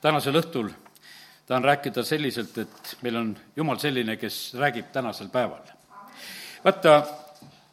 [0.00, 0.70] tänasel õhtul
[1.46, 5.62] tahan rääkida selliselt, et meil on Jumal selline, kes räägib tänasel päeval.
[6.64, 7.06] vaata,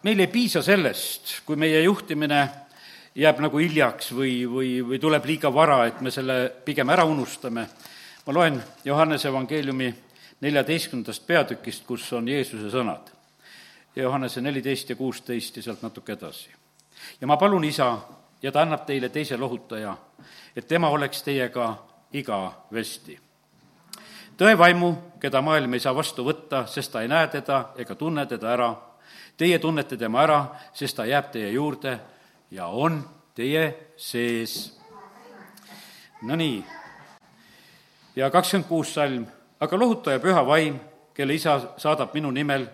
[0.04, 2.50] meil ei piisa sellest, kui meie juhtimine
[3.16, 7.68] jääb nagu hiljaks või, või, või tuleb liiga vara, et me selle pigem ära unustame.
[8.26, 9.94] ma loen Johannese evangeeliumi
[10.42, 13.12] neljateistkümnendast peatükist, kus on Jeesuse sõnad.
[13.96, 16.50] Johannese neliteist ja kuusteist ja sealt natuke edasi.
[17.22, 17.98] ja ma palun isa,
[18.42, 19.98] ja ta annab teile teise lohutaja,
[20.56, 21.76] et tema oleks teiega
[22.20, 23.20] igavesti.
[24.38, 28.26] tõe vaimu, keda maailm ei saa vastu võtta, sest ta ei näe teda ega tunne
[28.26, 28.76] teda ära.
[29.38, 30.40] Teie tunnete tema ära,
[30.74, 32.00] sest ta jääb teie juurde
[32.52, 33.02] ja on
[33.36, 34.78] teie sees.
[36.22, 36.64] Nonii.
[38.16, 39.26] ja kakskümmend kuus salm,
[39.60, 40.80] aga lohutaja püha vaim,
[41.14, 42.66] kelle isa saadab minu nimel,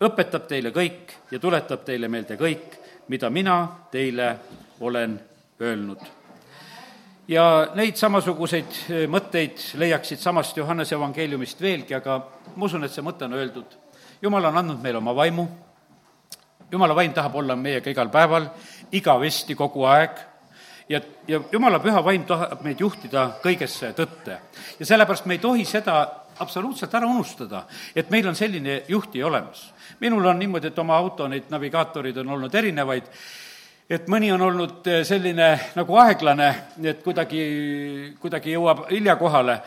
[0.00, 2.76] õpetab teile kõik ja tuletab teile meelde kõik,
[3.08, 3.56] mida mina
[3.90, 4.36] teile
[4.80, 5.20] olen
[5.60, 6.15] öelnud.
[7.28, 7.44] Ja
[7.74, 12.20] neid samasuguseid eh, mõtteid leiaksid samast Johannese evangeeliumist veelgi, aga
[12.54, 13.76] ma usun, et see mõte on öeldud.
[14.22, 15.46] jumal on andnud meile oma vaimu,
[16.70, 18.48] jumala vaim tahab olla meiega igal päeval,
[18.92, 20.18] igavesti, kogu aeg
[20.88, 24.38] ja, ja jumala püha vaim tahab meid juhtida kõigesse tõtte.
[24.78, 26.06] ja sellepärast me ei tohi seda
[26.38, 27.64] absoluutselt ära unustada,
[27.96, 29.72] et meil on selline juhtija olemas.
[30.00, 33.10] minul on niimoodi, et oma auto neid navigaatorid on olnud erinevaid
[33.90, 36.48] et mõni on olnud eh, selline nagu aeglane,
[36.90, 37.42] et kuidagi,
[38.18, 39.60] kuidagi jõuab hilja kohale,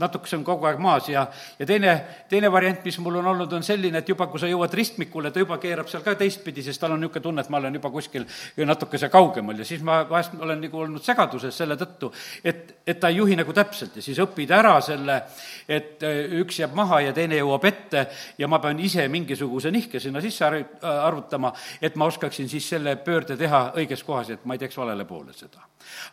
[0.00, 1.22] natukese on kogu aeg maas ja,
[1.58, 1.94] ja teine,
[2.28, 5.40] teine variant, mis mul on olnud, on selline, et juba kui sa jõuad ristmikule, ta
[5.40, 8.26] juba keerab seal ka teistpidi, sest tal on niisugune tunne, et ma olen juba kuskil
[8.68, 12.12] natukese kaugemal ja siis ma vahest olen nagu olnud segaduses selle tõttu,
[12.44, 15.16] et, et ta ei juhi nagu täpselt ja siis õpid ära selle,
[15.64, 18.04] et eh, üks jääb maha ja teine jõuab ette
[18.36, 20.44] ja ma pean ise mingisuguse nihke sinna sisse
[20.84, 24.76] arvutama, et ma oskaksin siis selle pöörde teha teha õiges kohas, et ma ei teeks
[24.78, 25.62] valele poole seda.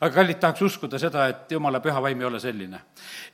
[0.01, 2.79] aga kallid, tahaks uskuda seda, et jumala püha vaim ei ole selline.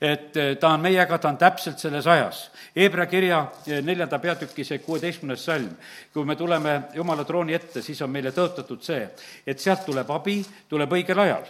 [0.01, 2.51] et eh, ta on meiega, ta on täpselt selles ajas.
[2.75, 5.75] Hebra kirja eh, neljanda peatüki see kuueteistkümnes salm,
[6.13, 9.07] kui me tuleme jumala trooni ette, siis on meile tõotatud see,
[9.45, 11.45] et sealt tuleb abi, tuleb õigel ajal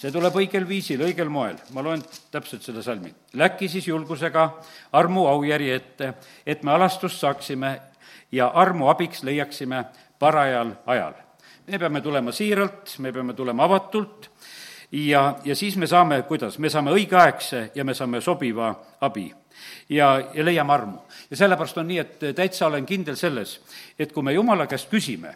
[0.00, 2.00] see tuleb õigel viisil, õigel moel, ma loen
[2.32, 3.12] täpselt selle salmi.
[3.36, 4.46] Läki siis julgusega
[4.96, 6.14] armu aujärje ette,
[6.46, 7.74] et me alastust saaksime
[8.32, 9.84] ja armu abiks leiaksime
[10.18, 11.18] parajal ajal
[11.66, 14.30] me peame tulema siiralt, me peame tulema avatult
[14.92, 19.32] ja, ja siis me saame, kuidas, me saame õigeaegse ja me saame sobiva abi.
[19.88, 20.98] ja, ja leiame armu.
[21.30, 23.60] ja sellepärast on nii, et täitsa olen kindel selles,
[23.98, 25.34] et kui me Jumala käest küsime,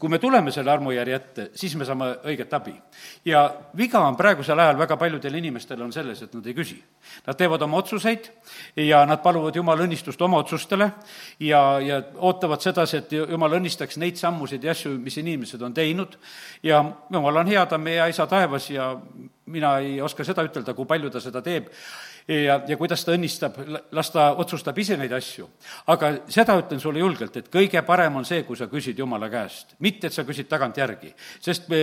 [0.00, 2.72] kui me tuleme selle armujärje ette, siis me saame õiget abi.
[3.24, 3.42] ja
[3.76, 6.78] viga on praegusel ajal väga paljudel inimestel on selles, et nad ei küsi.
[7.26, 8.30] Nad teevad oma otsuseid
[8.76, 10.90] ja nad paluvad Jumala õnnistust oma otsustele
[11.40, 16.16] ja, ja ootavad sedasi, et Jumal õnnistaks neid sammusid ja asju, mis inimesed on teinud
[16.62, 16.80] ja
[17.12, 18.94] Jumal on hea, ta on meie isa taevas ja
[19.50, 21.68] mina ei oska seda ütelda, kui palju ta seda teeb
[22.30, 23.58] ja, ja kuidas ta õnnistab,
[23.96, 25.48] las ta otsustab ise neid asju.
[25.92, 29.74] aga seda ütlen sulle julgelt, et kõige parem on see, kui sa küsid Jumala käest,
[29.78, 31.14] mitte et sa küsid tagantjärgi.
[31.40, 31.82] sest me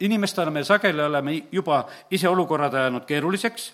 [0.00, 3.72] inimestena me sageli oleme juba ise olukorrad ajanud keeruliseks,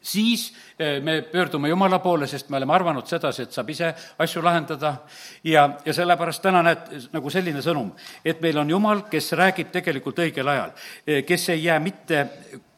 [0.00, 4.42] siis eh, me pöördume Jumala poole, sest me oleme arvanud sedasi, et saab ise asju
[4.42, 4.96] lahendada
[5.44, 7.90] ja, ja sellepärast täna näed, nagu selline sõnum,
[8.24, 10.70] et meil on Jumal, kes räägib tegelikult õigel ajal,
[11.06, 12.28] eh, kes ei jää mitte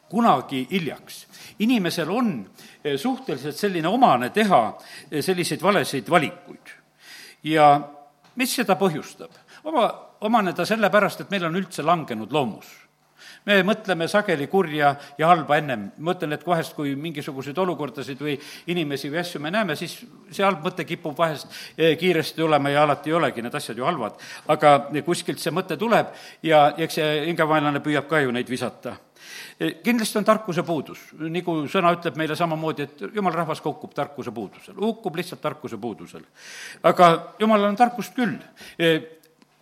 [0.09, 1.25] kunagi hiljaks
[1.59, 2.49] inimesel on
[2.83, 4.61] eh, suhteliselt selline omane teha
[5.11, 6.73] eh, selliseid valesid valikuid.
[7.43, 7.69] ja
[8.35, 9.31] mis seda põhjustab?
[9.63, 9.87] oma,
[10.21, 12.67] omane ta sellepärast, et meil on üldse langenud loomus
[13.47, 15.85] me mõtleme sageli kurja ja halba ennem.
[15.97, 18.35] ma mõtlen, et vahest, kui mingisuguseid olukordasid või
[18.67, 19.95] inimesi või asju me näeme, siis
[20.29, 21.47] see halb mõte kipub vahest
[21.77, 24.19] eh, kiiresti tulema ja alati ei olegi need asjad ju halvad.
[24.47, 26.13] aga kuskilt see mõte tuleb
[26.43, 28.97] ja eks see hingevaenlane püüab ka ju neid visata
[29.57, 34.75] kindlasti on tarkuse puudus, nagu sõna ütleb meile samamoodi, et jumala rahvas hukkub tarkuse puudusel,
[34.77, 36.21] hukkub lihtsalt tarkuse puudusel.
[36.83, 38.37] aga jumalal on tarkust küll.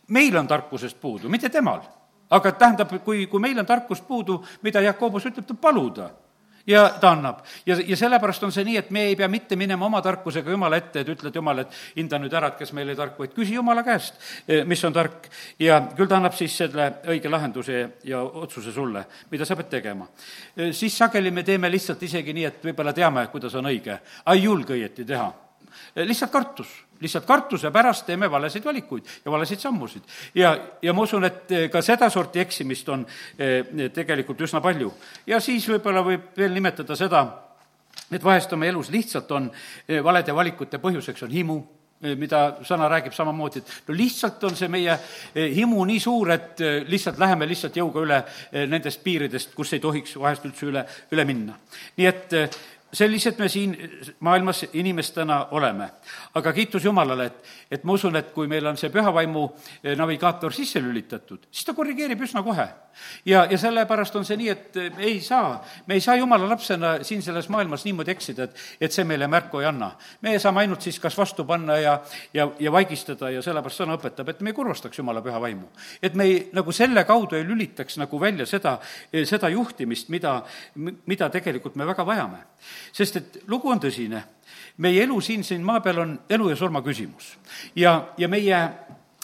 [0.08, 1.82] meil on tarkusest puudu, mitte temal.
[2.30, 6.10] aga tähendab, kui, kui meil on tarkust puudu, mida Jakobus ütleb, tuleb paluda
[6.68, 7.40] ja ta annab.
[7.66, 10.80] ja, ja sellepärast on see nii, et me ei pea mitte minema oma tarkusega Jumala
[10.82, 13.58] ette, et ütled Jumal, et hinda nüüd ära, et kes meil oli tark, vaid küsi
[13.58, 14.18] Jumala käest,
[14.48, 15.30] eh, mis on tark.
[15.60, 20.08] ja küll ta annab siis selle õige lahenduse ja otsuse sulle, mida sa pead tegema.
[20.58, 24.36] Eh, siis sageli me teeme lihtsalt isegi nii, et võib-olla teame, kuidas on õige, aga
[24.36, 25.32] ei julge õieti teha.
[25.96, 30.02] Eh, lihtsalt kartus lihtsalt kartuse pärast teeme valesid valikuid ja valesid sammusid.
[30.36, 33.06] ja, ja ma usun, et eh, ka sedasorti eksimist on
[33.38, 34.94] eh, tegelikult üsna palju.
[35.28, 37.26] ja siis võib-olla võib veel nimetada seda,
[38.12, 39.50] et vahest oma elus lihtsalt on
[39.88, 41.64] eh, valede valikute põhjuseks on himu,
[42.20, 44.98] mida sõna räägib samamoodi, et no lihtsalt on see meie
[45.34, 46.60] himu nii suur, et
[46.92, 48.20] lihtsalt läheme lihtsalt jõuga üle
[48.68, 50.84] nendest piiridest, kus ei tohiks vahest üldse üle,
[51.16, 51.56] üle minna.
[51.98, 52.36] nii et
[52.96, 53.76] sellised me siin
[54.20, 55.90] maailmas inimestena oleme.
[56.34, 59.46] aga kiitus Jumalale, et, et ma usun, et kui meil on see püha vaimu
[59.84, 62.68] eh, navigaator sisse lülitatud, siis ta korrigeerib üsna kohe.
[63.26, 66.98] ja, ja sellepärast on see nii, et me ei saa, me ei saa Jumala lapsena
[67.04, 69.92] siin selles maailmas niimoodi eksida, et, et see meile märku ei anna.
[70.22, 71.98] me saame ainult siis kas vastu panna ja,
[72.34, 75.68] ja, ja vaigistada ja sellepärast sõna õpetab, et me ei kurvastaks Jumala püha vaimu.
[76.02, 78.78] et me ei, nagu selle kaudu ei lülitaks nagu välja seda,
[79.12, 80.38] seda juhtimist, mida,
[81.06, 82.44] mida tegelikult me väga vajame
[82.92, 84.24] sest et lugu on tõsine.
[84.78, 87.38] meie elu siin, siin maa peal on elu ja surma küsimus.
[87.76, 88.70] ja, ja meie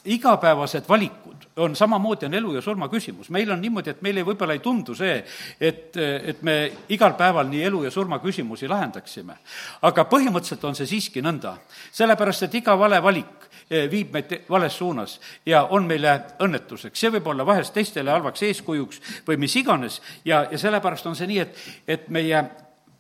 [0.06, 3.30] igapäevased valikud on samamoodi, on elu ja surma küsimus.
[3.30, 5.24] meil on niimoodi, et meile võib-olla ei tundu see,
[5.60, 6.56] et, et me
[6.90, 9.36] igal päeval nii elu ja surma küsimusi lahendaksime.
[9.82, 11.58] aga põhimõtteliselt on see siiski nõnda.
[11.92, 17.00] sellepärast, et iga vale valik eh, viib meid vales suunas ja on meile õnnetuseks.
[17.00, 21.28] see võib olla vahest teistele halvaks eeskujuks või mis iganes ja, ja sellepärast on see
[21.28, 21.58] nii, et,
[21.88, 22.46] et meie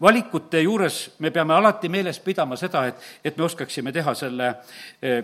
[0.01, 4.53] valikute juures me peame alati meeles pidama seda, et, et me oskaksime teha selle
[5.01, 5.24] eh,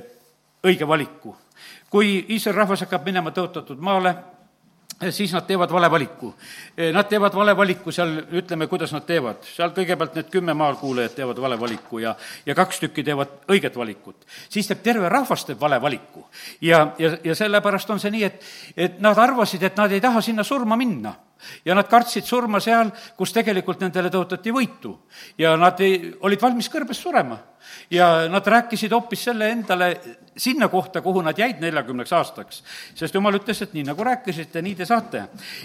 [0.63, 1.35] õige valiku.
[1.89, 4.13] kui Iisraeli rahvas hakkab minema tõotatud maale,
[5.01, 6.33] eh, siis nad teevad vale valiku.
[6.77, 9.43] Eh, nad teevad vale valiku seal, ütleme, kuidas nad teevad.
[9.55, 12.15] seal kõigepealt need kümme maalkuulajat teevad vale valiku ja,
[12.45, 14.25] ja kaks tükki teevad õiget valikut.
[14.49, 16.27] siis teeb terve rahvas, teeb vale valiku.
[16.61, 18.43] ja, ja, ja sellepärast on see nii, et,
[18.77, 21.15] et nad arvasid, et nad ei taha sinna surma minna
[21.65, 24.97] ja nad kartsid surma seal, kus tegelikult nendele tõotati võitu.
[25.37, 27.37] ja nad ei, olid valmis kõrbes surema.
[27.91, 29.99] ja nad rääkisid hoopis selle endale
[30.37, 32.63] sinna kohta, kuhu nad jäid neljakümneks aastaks.
[32.95, 35.23] sest jumal ütles, et nii nagu rääkisite, nii te saate.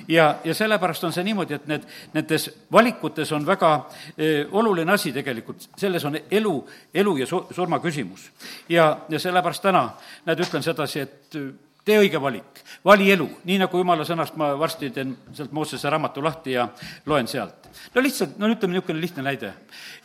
[0.09, 3.73] ja, ja sellepärast on see niimoodi, et need, nendes valikutes on väga
[4.17, 6.55] e, oluline asi tegelikult, selles on elu,
[6.95, 8.31] elu ja su-, surma küsimus.
[8.69, 9.91] ja, ja sellepärast täna,
[10.27, 11.43] näed, ütlen sedasi, et
[11.85, 16.23] tee õige valik, vali elu, nii nagu jumala sõnast ma varsti teen sealt Moosese raamatu
[16.25, 16.69] lahti ja
[17.11, 17.69] loen sealt.
[17.95, 19.53] no lihtsalt, no ütleme niisugune lihtne näide,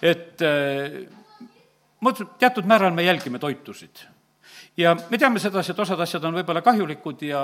[0.02, 1.00] et äh,
[2.02, 4.08] ma ütlen, teatud määral me jälgime toitusid
[4.78, 7.42] ja me teame sedasi, et osad asjad on võib-olla kahjulikud ja,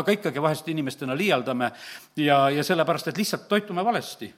[0.00, 1.70] aga ikkagi vahest inimestena liialdame
[2.20, 4.32] ja, ja sellepärast, et lihtsalt toitume valesti.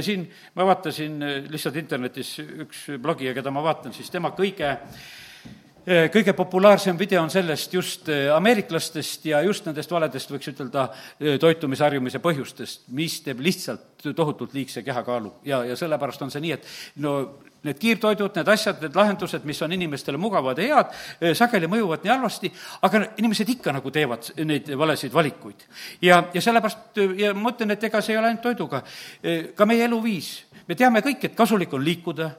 [0.00, 1.18] siin ma vaatasin
[1.50, 5.02] lihtsalt internetis üks blogija, keda ma vaatan, siis tema kõige äh,
[5.86, 10.88] kõige populaarsem video on sellest just eh, ameeriklastest ja just nendest valedest, võiks ütelda,
[11.18, 15.32] eh, toitumisharjumise põhjustest, mis teeb lihtsalt tohutult liigse kehakaalu.
[15.44, 16.68] ja, ja sellepärast on see nii, et
[17.02, 17.16] no
[17.62, 22.10] need kiirtoidud, need asjad, need lahendused, mis on inimestele mugavad ja head, sageli mõjuvad nii
[22.10, 22.50] halvasti,
[22.82, 25.66] aga inimesed ikka nagu teevad neid valesid valikuid.
[26.02, 28.82] ja, ja sellepärast, ja ma ütlen, et ega see ei ole ainult toiduga,
[29.54, 30.32] ka meie eluviis,
[30.66, 32.32] me teame kõik, et kasulik on liikuda,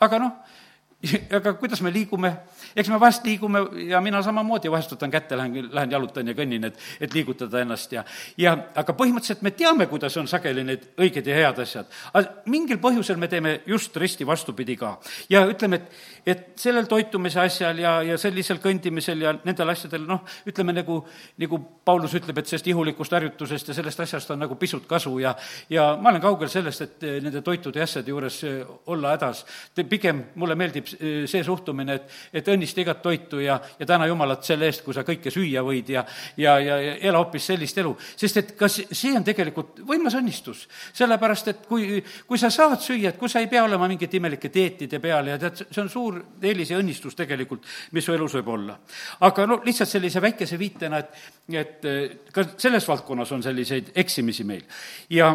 [0.00, 0.56] aga noh,
[1.38, 2.32] aga kuidas me liigume,
[2.76, 6.68] eks me vahest liigume ja mina samamoodi vahest võtan kätte, lähen, lähen jalutan ja kõnnin,
[6.68, 8.04] et, et liigutada ennast ja,
[8.36, 11.88] ja aga põhimõtteliselt me teame, kuidas on sageli need õiged ja head asjad.
[12.12, 14.96] aga mingil põhjusel me teeme just risti vastupidi ka.
[15.30, 20.24] ja ütleme, et, et sellel toitumise asjal ja, ja sellisel kõndimisel ja nendel asjadel, noh,
[20.46, 21.00] ütleme nagu,
[21.38, 25.34] nagu Paulus ütleb, et sellest ihulikust harjutusest ja sellest asjast on nagu pisut kasu ja,
[25.70, 28.42] ja ma olen kaugel sellest, et nende toitude ja asjade juures
[28.86, 29.44] olla hädas.
[29.88, 34.44] pigem mulle meeldib Eh, see suhtumine, et, et õnnista igat toitu ja, ja täna Jumalat
[34.46, 36.04] selle eest, kui sa kõike süüa võid ja,
[36.36, 37.94] ja, ja, ja ela hoopis sellist elu.
[38.16, 40.66] sest et kas see on tegelikult võimas õnnistus,
[40.96, 44.50] sellepärast et kui, kui sa saad süüa, et kui sa ei pea olema mingite imelike
[44.54, 47.66] dieetide peal ja tead, see on suur eelis ja õnnistus tegelikult,
[47.96, 48.78] mis su elus võib olla.
[49.26, 51.22] aga no lihtsalt sellise väikese viitena, et,
[51.54, 54.66] et ka selles valdkonnas on selliseid eksimisi meil
[55.14, 55.30] ja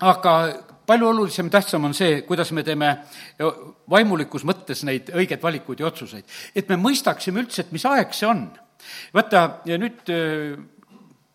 [0.00, 0.34] aga
[0.90, 2.90] palju olulisem, tähtsam on see, kuidas me teeme
[3.90, 6.24] vaimulikus mõttes neid õigeid valikuid ja otsuseid.
[6.54, 8.48] et me mõistaksime üldse, et mis aeg see on.
[9.14, 10.10] vaata, ja nüüd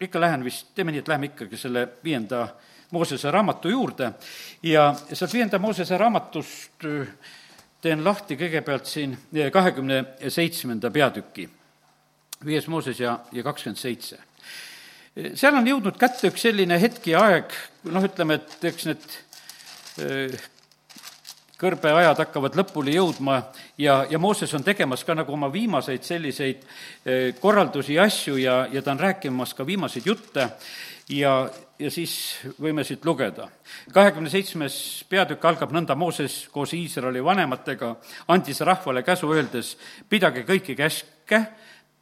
[0.02, 2.48] ikka lähen vist, teeme nii, et läheme ikkagi selle viienda
[2.92, 4.12] Moosese raamatu juurde
[4.64, 6.86] ja sealt viienda Moosese raamatust
[7.82, 9.16] teen lahti kõigepealt siin
[9.54, 11.48] kahekümne seitsmenda peatüki,
[12.46, 14.20] viies Mooses ja, ja kakskümmend seitse
[15.16, 17.54] seal on jõudnud kätte üks selline hetk ja aeg,
[17.88, 19.06] noh, ütleme, et eks need
[21.60, 23.38] kõrbeajad hakkavad lõpule jõudma
[23.80, 26.64] ja, ja Mooses on tegemas ka nagu oma viimaseid selliseid
[27.06, 30.50] eh, korraldusi ja asju ja, ja ta on rääkimas ka viimaseid jutte
[31.10, 31.34] ja,
[31.80, 32.16] ja siis
[32.62, 33.48] võime siit lugeda.
[33.94, 37.96] kahekümne seitsmes peatükk algab nõnda, Mooses koos Iisraeli vanematega
[38.28, 39.78] andis rahvale käsu, öeldes,
[40.10, 41.42] pidage kõiki käske,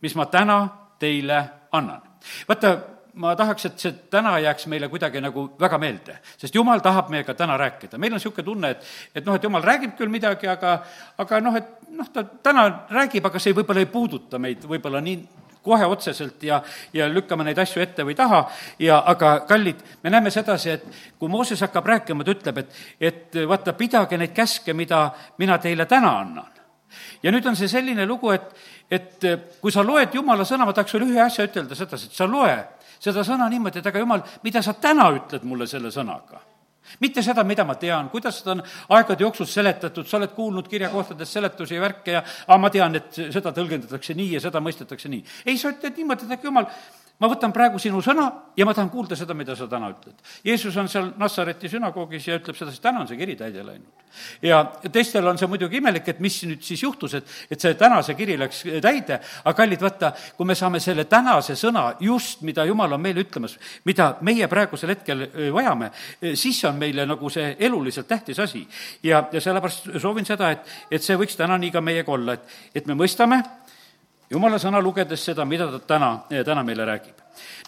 [0.01, 0.59] mis ma täna
[0.99, 2.01] teile annan.
[2.47, 2.77] vaata,
[3.13, 7.35] ma tahaks, et see täna jääks meile kuidagi nagu väga meelde, sest jumal tahab meiega
[7.37, 7.97] täna rääkida.
[7.97, 10.79] meil on niisugune tunne, et, et noh, et jumal räägib küll midagi, aga,
[11.21, 15.17] aga noh, et noh, ta täna räägib, aga see võib-olla ei puuduta meid võib-olla nii
[15.63, 16.61] kohe otseselt ja,
[16.93, 18.43] ja lükkame neid asju ette või taha
[18.83, 20.83] ja aga kallid, me näeme sedasi, et
[21.19, 25.05] kui Mooses hakkab rääkima, ta ütleb, et, et vaata, pidage neid käske, mida
[25.39, 26.49] mina teile täna annan.
[27.23, 28.49] ja nüüd on see selline lugu, et,
[28.91, 29.25] et
[29.61, 32.57] kui sa loed Jumala sõna, ma tahaks sulle ühe asja ütelda sedasi, et sa loe
[33.03, 36.41] seda sõna niimoodi, et aga jumal, mida sa täna ütled mulle selle sõnaga?
[36.99, 38.63] Mitte seda, mida ma tean, kuidas seda on
[38.95, 43.21] aegade jooksul seletatud, sa oled kuulnud kirjakohtades seletusi ja värke ja aga ma tean, et
[43.33, 45.23] seda tõlgendatakse nii ja seda mõistetakse nii.
[45.45, 46.67] ei, sa ütled niimoodi, et äkki jumal,
[47.21, 48.25] ma võtan praegu sinu sõna
[48.57, 50.15] ja ma tahan kuulda seda, mida sa täna ütled.
[50.45, 54.01] Jeesus on seal Nassareti sünagoogis ja ütleb sedasi, täna on see kiri täide läinud.
[54.41, 54.59] ja
[54.91, 58.37] teistel on see muidugi imelik, et mis nüüd siis juhtus, et, et see tänase kiri
[58.37, 63.01] läks täide, aga kallid, vaata, kui me saame selle tänase sõna just, mida Jumal on
[63.01, 65.89] meile ütlemas, mida meie praegusel hetkel vajame,
[66.37, 68.67] siis on meile nagu see eluliselt tähtis asi.
[69.03, 72.57] ja, ja sellepärast soovin seda, et, et see võiks täna nii ka meiega olla, et,
[72.75, 73.41] et me mõistame,
[74.29, 76.11] jumala sõna lugedes seda, mida ta täna,
[76.45, 77.21] täna meile räägib.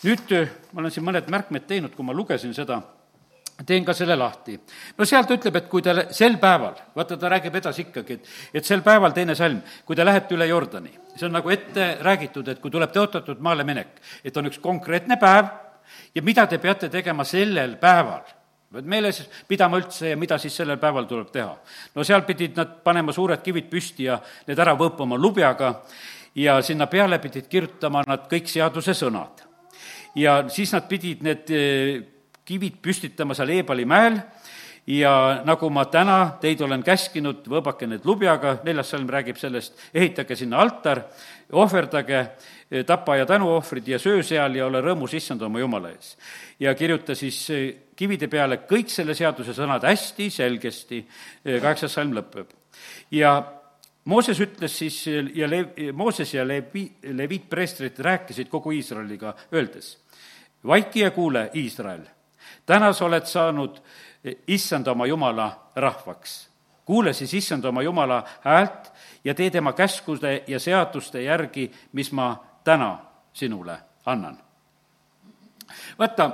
[0.04, 0.32] nüüd
[0.72, 2.82] ma olen siin mõned märkmed teinud, kui ma lugesin seda,
[3.66, 4.60] teen ka selle lahti.
[4.98, 8.32] no seal ta ütleb, et kui te sel päeval, vaata, ta räägib edasi ikkagi, et,
[8.54, 12.48] et sel päeval, teine salm, kui te lähete üle Jordani, see on nagu ette räägitud,
[12.48, 15.52] et kui tuleb tõotatud maale minek, et on üks konkreetne päev
[16.16, 18.26] ja mida te peate tegema sellel päeval
[18.76, 21.54] pead meeles pidama üldse ja mida siis sellel päeval tuleb teha.
[21.96, 25.70] no seal pidid nad panema suured kivid püsti ja need ära võõpama lubjaga
[26.36, 29.44] ja sinna peale pidid kirjutama nad kõik seaduse sõnad.
[30.16, 32.02] ja siis nad pidid need eh,
[32.46, 34.20] kivid püstitama seal Eebali mäel
[34.88, 40.36] ja nagu ma täna teid olen käskinud, võõbake need lubjaga, neljas salm räägib sellest, ehitage
[40.36, 41.02] sinna altar,
[41.52, 46.18] ohverdage eh, tapa- ja tänuohvrid ja söö seal ja ole rõõmus issand oma jumala ees.
[46.60, 51.06] ja kirjuta siis eh, kivide peale kõik selle seaduse sõnad hästi selgesti,
[51.44, 52.52] kaheksas salm lõpeb.
[53.12, 53.40] ja
[54.06, 54.98] Mooses ütles siis
[55.34, 59.98] ja Le-, Mooses ja Levi, leviitpreestrid rääkisid kogu Iisraeliga, öeldes,
[60.68, 62.04] vaiki ja kuule, Iisrael,
[62.66, 63.80] täna sa oled saanud
[64.48, 66.50] issand oma jumala rahvaks.
[66.86, 68.92] kuule siis issand oma jumala häält
[69.24, 73.00] ja tee tema käskude ja seaduste järgi, mis ma täna
[73.34, 74.38] sinule annan.
[76.00, 76.32] vaata,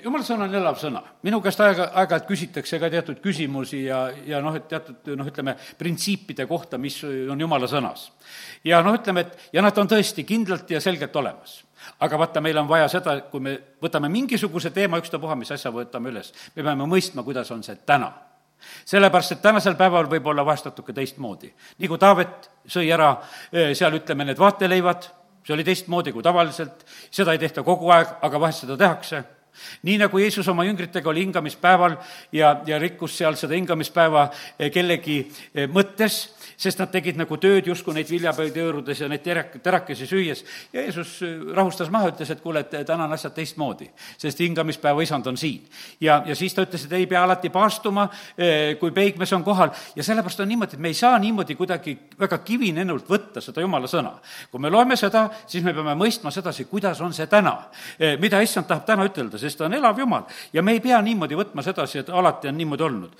[0.00, 1.02] jumala sõna on elav sõna.
[1.26, 5.56] minu käest aega, aeg-ajalt küsitakse ka teatud küsimusi ja, ja noh, et teatud noh, ütleme,
[5.78, 8.10] printsiipide kohta, mis on jumala sõnas.
[8.64, 11.62] ja noh, ütleme, et ja nad on tõesti kindlalt ja selgelt olemas.
[12.00, 16.12] aga vaata, meil on vaja seda, kui me võtame mingisuguse teema, ükstapuha, mis asja võtame
[16.12, 18.12] üles, me peame mõistma, kuidas on see täna
[18.86, 21.52] sellepärast, et tänasel päeval võib olla vahest natuke teistmoodi.
[21.78, 23.16] nii kui Taavet sõi ära
[23.52, 25.08] eh, seal, ütleme, need vaateleivad,
[25.42, 29.24] see oli teistmoodi kui tavaliselt, seda ei tehta kogu aeg, aga vahest seda tehakse
[29.82, 31.96] nii nagu Jeesus oma jüngritega oli hingamispäeval
[32.32, 34.28] ja, ja rikkus seal seda hingamispäeva
[34.58, 35.18] eh, kellegi
[35.54, 36.22] eh, mõttes
[36.62, 40.44] sest nad tegid nagu tööd justkui neid viljapäid hõõrudes ja neid terak-, terakesi süües.
[40.72, 45.02] ja Jeesus äh, rahustas maha, ütles, et kuule, et täna on asjad teistmoodi, sest hingamispäeva
[45.02, 45.62] isand on siin.
[46.00, 48.08] ja, ja siis ta ütles, et ei pea alati paastuma,
[48.80, 52.38] kui peigmees on kohal ja sellepärast on niimoodi, et me ei saa niimoodi kuidagi väga
[52.44, 54.14] kivinenult võtta seda jumala sõna.
[54.50, 57.54] kui me loeme seda, siis me peame mõistma sedasi, kuidas on see täna.
[58.20, 61.38] Mida issand tahab täna ütelda, sest ta on elav jumal ja me ei pea niimoodi
[61.38, 63.16] võtma sedasi, et alati on niimoodi olnud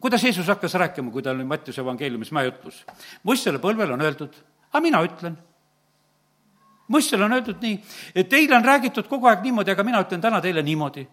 [0.00, 2.84] kuidas Jeesus hakkas rääkima, kui tal oli Mattiuse evangeeliumis mäejutlus?
[3.22, 4.34] muistsele põlvele on öeldud,
[4.72, 5.38] aga mina ütlen.
[6.88, 7.80] muistsele on öeldud nii,
[8.14, 11.06] et teile on räägitud kogu aeg niimoodi, aga mina ütlen täna teile niimoodi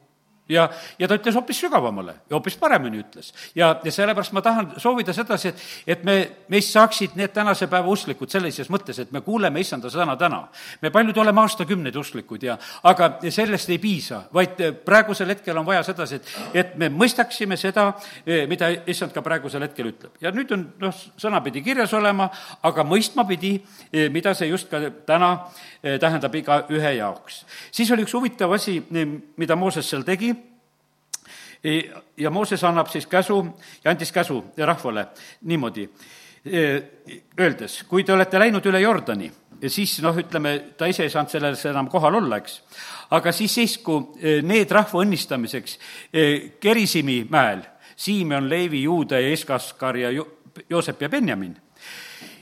[0.50, 3.32] ja, ja ta ütles hoopis sügavamale ja hoopis paremini ütles.
[3.56, 6.16] ja, ja sellepärast ma tahan soovida sedasi, et, et me,
[6.54, 10.44] meist saaksid need tänase päeva usklikud sellises mõttes, et me kuuleme issanda sõna täna.
[10.82, 15.84] me paljud oleme aastakümneid usklikud ja, aga sellest ei piisa, vaid praegusel hetkel on vaja
[15.84, 17.92] sedasi, et, et me mõistaksime seda,
[18.50, 20.14] mida issand ka praegusel hetkel ütleb.
[20.22, 22.30] ja nüüd on noh, sõna pidi kirjas olema,
[22.64, 23.58] aga mõistma pidi,
[24.14, 25.34] mida see just ka täna
[25.82, 27.46] tähendab igaühe jaoks.
[27.72, 28.78] siis oli üks huvitav asi,
[29.38, 30.35] mida Mooses seal tegi
[32.18, 33.40] ja Mooses annab siis käsu
[33.84, 35.08] ja andis käsu rahvale
[35.42, 35.90] niimoodi,
[37.40, 39.32] öeldes, kui te olete läinud üle Jordani,
[39.68, 42.60] siis noh, ütleme, ta ise ei saanud selles enam kohal olla, eks,
[43.18, 43.98] aga siis seisku
[44.46, 45.80] need rahva õnnistamiseks
[46.62, 50.28] Kerisimi mäel, Siimon, Leevi, Juuda ja Eskaskar ja jo-,
[50.70, 51.56] Joosep ja Benjamin.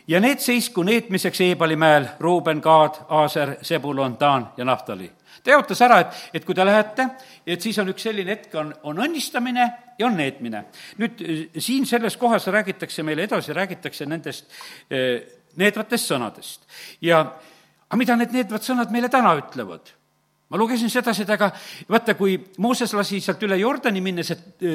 [0.08, 5.12] ja need seisku neetmiseks Eebali mäel, Ruuben, Gaad, Aaser, Sebulon, Taan ja Naftali
[5.44, 7.08] ta jaotas ära, et, et kui te lähete,
[7.46, 9.66] et siis on üks selline hetk, on, on õnnistamine
[10.00, 10.66] ja on neetmine.
[11.02, 11.24] nüüd
[11.60, 14.48] siin selles kohas räägitakse meile edasi, räägitakse nendest
[14.90, 15.24] eh,
[15.60, 16.64] needvatest sõnadest.
[17.02, 17.20] ja
[17.90, 19.94] aga mida need needvad sõnad meile täna ütlevad?
[20.54, 21.48] Ma lugesin sedasi, et aga
[21.90, 24.66] vaata, kui Mooses lasi sealt üle Jordani minnes, et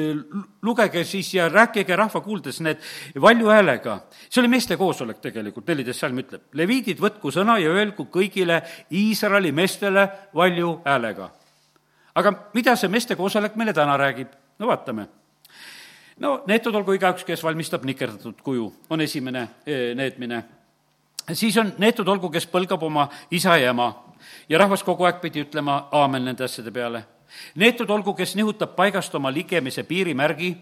[0.67, 2.81] lugege siis ja rääkige rahva kuuldes need
[3.15, 4.01] valju häälega.
[4.29, 6.41] see oli meeste koosolek tegelikult, neliteist salm ütleb.
[6.53, 8.59] leviidid, võtku sõna ja öelgu kõigile
[8.91, 11.29] Iisraeli meestele valju häälega.
[12.15, 14.35] aga mida see meeste koosolek meile täna räägib?
[14.59, 15.07] no vaatame
[16.19, 20.43] no neetud olgu igaüks, kes valmistab nikerdatud kuju, on esimene eh, neetmine.
[21.31, 24.08] siis on neetud olgu, kes põlgab oma isa ja ema
[24.49, 27.03] ja rahvas kogu aeg pidi ütlema aamen nende asjade peale.
[27.55, 30.55] neetud olgu, kes nihutab paigast oma ligemise piirimärgi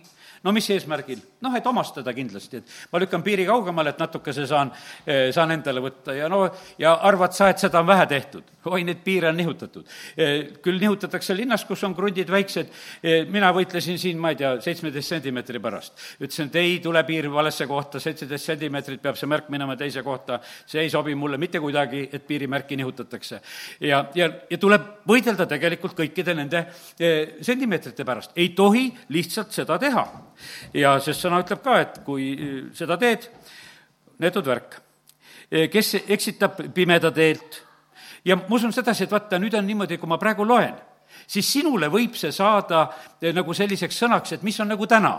[0.44, 1.22] no mis eesmärgil?
[1.42, 4.72] noh, et omastada kindlasti, et ma lükkan piiri kaugemale, et natukese saan,
[5.06, 6.48] eh, saan endale võtta ja no
[6.82, 8.44] ja arvad sa, et seda on vähe tehtud.
[8.68, 9.86] oi, neid piire on nihutatud.
[10.18, 12.68] Eh, küll nihutatakse linnas, kus on krundid väiksed,
[13.04, 15.94] eh, mina võitlesin siin, ma ei tea, seitsmeteist sentimeetri pärast.
[16.20, 20.42] ütlesin, et ei tule piir valesse kohta, seitseteist sentimeetrit peab see märk minema teise kohta,
[20.66, 23.42] see ei sobi mulle mitte kuidagi, et piirimärki nihutatakse.
[23.80, 26.66] ja, ja, ja tuleb võidelda tegelikult kõikide nende
[27.42, 28.32] sentimeetrite pärast.
[28.36, 30.27] ei tohi lihtsalt seda teha
[30.74, 33.30] ja sest sõna ütleb ka, et kui äh, seda teed,
[34.22, 34.78] neetud värk.
[35.50, 37.62] Äh, kes eksitab pimeda teelt
[38.26, 40.76] ja ma usun sedasi, et vaata, nüüd on niimoodi, kui ma praegu loen,
[41.28, 45.18] siis sinule võib see saada äh, nagu selliseks sõnaks, et mis on nagu täna.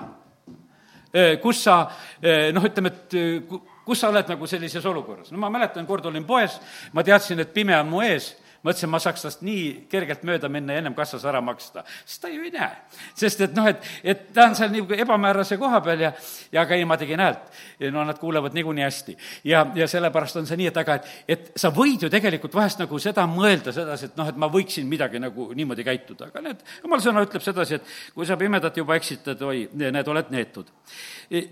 [1.40, 1.74] kus sa
[2.52, 3.14] noh, ütleme, et
[3.86, 5.30] kus sa oled nagu sellises olukorras.
[5.32, 6.58] no ma mäletan, kord olin poes,
[6.92, 8.34] ma teadsin, et pime on mu ees
[8.66, 11.84] mõtlesin, ma saaks tast nii kergelt mööda minna ja ennem kassas ära maksta.
[12.04, 12.70] siis ta ju ei näe.
[13.14, 16.12] sest et noh, et, et ta on seal niisugune ebamäärase koha peal ja,
[16.52, 17.52] ja aga ei, ma tegin häält.
[17.92, 19.16] no nad kuulevad niikuinii hästi.
[19.44, 22.82] ja, ja sellepärast on see nii, et aga, et, et sa võid ju tegelikult vahest
[22.82, 26.66] nagu seda mõelda sedasi, et noh, et ma võiksin midagi nagu niimoodi käituda, aga need,
[26.82, 30.74] jumal sõna ütleb sedasi, et kui sa pimedat juba eksitad, oi, need oled neetud.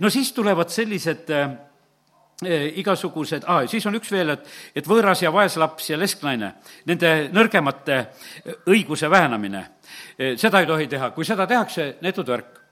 [0.01, 1.51] no siis tulevad sellised äh,
[2.45, 4.45] igasugused ah,, siis on üks veel, et,
[4.77, 6.53] et võõras ja vaeslaps ja lesknaine,
[6.85, 9.63] nende nõrgemate eh, õiguse väänamine.
[10.19, 12.63] Eh, seda ei tohi teha, kui seda tehakse, neetud värk.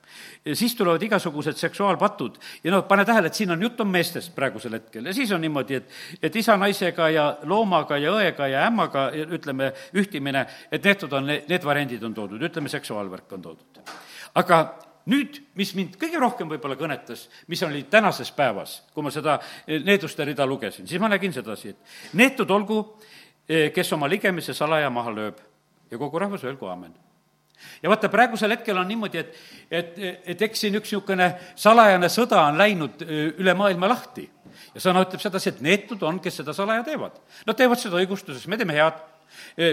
[0.53, 4.77] siis tulevad igasugused seksuaalpatud ja noh, pane tähele, et siin on jutt on meestest praegusel
[4.77, 5.89] hetkel ja siis on niimoodi, et,
[6.21, 11.65] et isa naisega ja loomaga ja õega ja ämmaga, ütleme, ühtimine, et neetud on, need
[11.65, 13.81] variandid on toodud, ütleme, seksuaalvärk on toodud.
[14.35, 14.61] aga
[15.11, 19.79] nüüd, mis mind kõige rohkem võib-olla kõnetas, mis oli tänases päevas, kui ma seda eh,
[19.83, 22.81] needuste rida lugesin, siis ma nägin sedasi, et neetud olgu,
[23.47, 25.41] eh, kes oma ligemise salaja maha lööb
[25.91, 26.93] ja kogu rahvas öelgu aamen
[27.83, 29.37] ja vaata, praegusel hetkel on niimoodi, et,
[29.71, 29.99] et,
[30.33, 34.29] et eks siin üks niisugune salajane sõda on läinud eh, üle maailma lahti.
[34.75, 37.17] ja sõna ütleb sedasi, et neetud on, kes seda salaja teevad.
[37.47, 38.99] Nad teevad seda õigustuses, me teeme head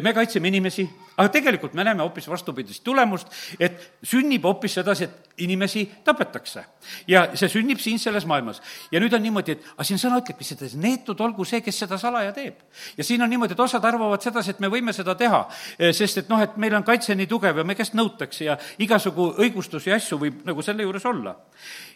[0.02, 0.84] me kaitseme inimesi,
[1.16, 3.28] aga tegelikult me näeme hoopis vastupidist tulemust,
[3.60, 6.64] et sünnib hoopis sedasi, et inimesi tapetakse.
[7.06, 8.62] ja see sünnib siin selles maailmas.
[8.92, 11.78] ja nüüd on niimoodi, et aga siin sõna ütlebki seda, et neetud olgu see, kes
[11.84, 12.60] seda salaja teeb.
[12.96, 15.46] ja siin on niimoodi, et osad arvavad sedasi, et me võime seda teha,
[15.92, 19.32] sest et noh, et meil on kaitse nii tugev ja me käest nõutakse ja igasugu
[19.38, 21.36] õigustusi ja asju võib nagu selle juures olla.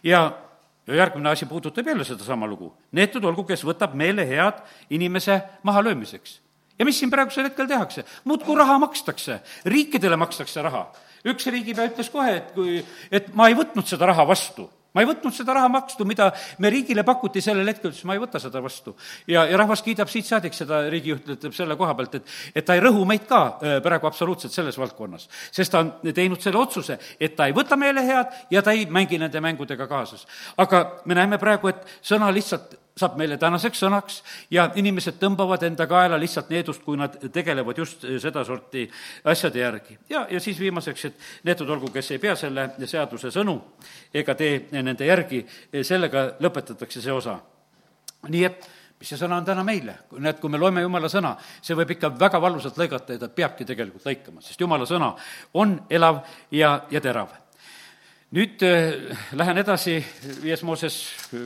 [0.03, 0.27] ja
[0.87, 2.73] ja järgmine asi puudutab jälle sedasama lugu.
[2.91, 6.46] neetud olgu, kes võtab meele head inimese mahalöömiseks
[6.79, 8.05] ja mis siin praegusel hetkel tehakse?
[8.25, 10.87] muudkui raha makstakse, riikidele makstakse raha.
[11.27, 15.09] üks riigipea ütles kohe, et kui, et ma ei võtnud seda raha vastu ma ei
[15.11, 16.31] võtnud seda raha makstu, mida
[16.63, 18.95] me riigile pakuti sellel hetkel, ütles ma ei võta seda vastu.
[19.29, 22.73] ja, ja rahvas kiidab siit saadik seda, riigijuht ütleb selle koha pealt, et, et ta
[22.73, 25.27] ei rõhu meid ka äh, praegu absoluutselt selles valdkonnas.
[25.53, 28.87] sest ta on teinud selle otsuse, et ta ei võta meile head ja ta ei
[28.89, 30.25] mängi nende mängudega kaasas.
[30.57, 35.87] aga me näeme praegu, et sõna lihtsalt saab meile tänaseks sõnaks ja inimesed tõmbavad enda
[35.89, 38.87] kaela lihtsalt needust, kui nad tegelevad just sedasorti
[39.23, 39.97] asjade järgi.
[40.09, 43.57] ja, ja siis viimaseks, et neetud olgu, kes ei pea selle seaduse sõnu
[44.13, 45.45] ega tee nende järgi,
[45.81, 47.39] sellega lõpetatakse see osa.
[48.27, 49.97] nii et mis see sõna on täna meile?
[50.17, 53.65] näed, kui me loeme Jumala sõna, see võib ikka väga valusalt lõigata ja ta peabki
[53.65, 55.13] tegelikult lõikama, sest Jumala sõna
[55.53, 57.35] on elav ja, ja terav
[58.35, 60.01] nüüd äh, lähen edasi,
[60.43, 60.97] viies Mooses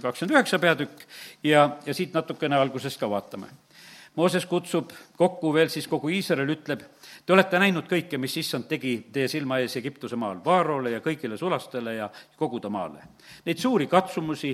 [0.01, 1.03] kakskümmend üheksa peatükk
[1.43, 3.51] ja, ja siit natukene algusest ka vaatame.
[4.15, 6.81] Mooses kutsub kokku veel siis kogu Iisrael, ütleb,
[7.23, 11.37] te olete näinud kõike, mis issand tegi teie silma ees Egiptuse maal, Vaarole ja kõigile
[11.39, 13.05] sulastele ja kogu ta maale.
[13.45, 14.51] Neid suuri katsumusi,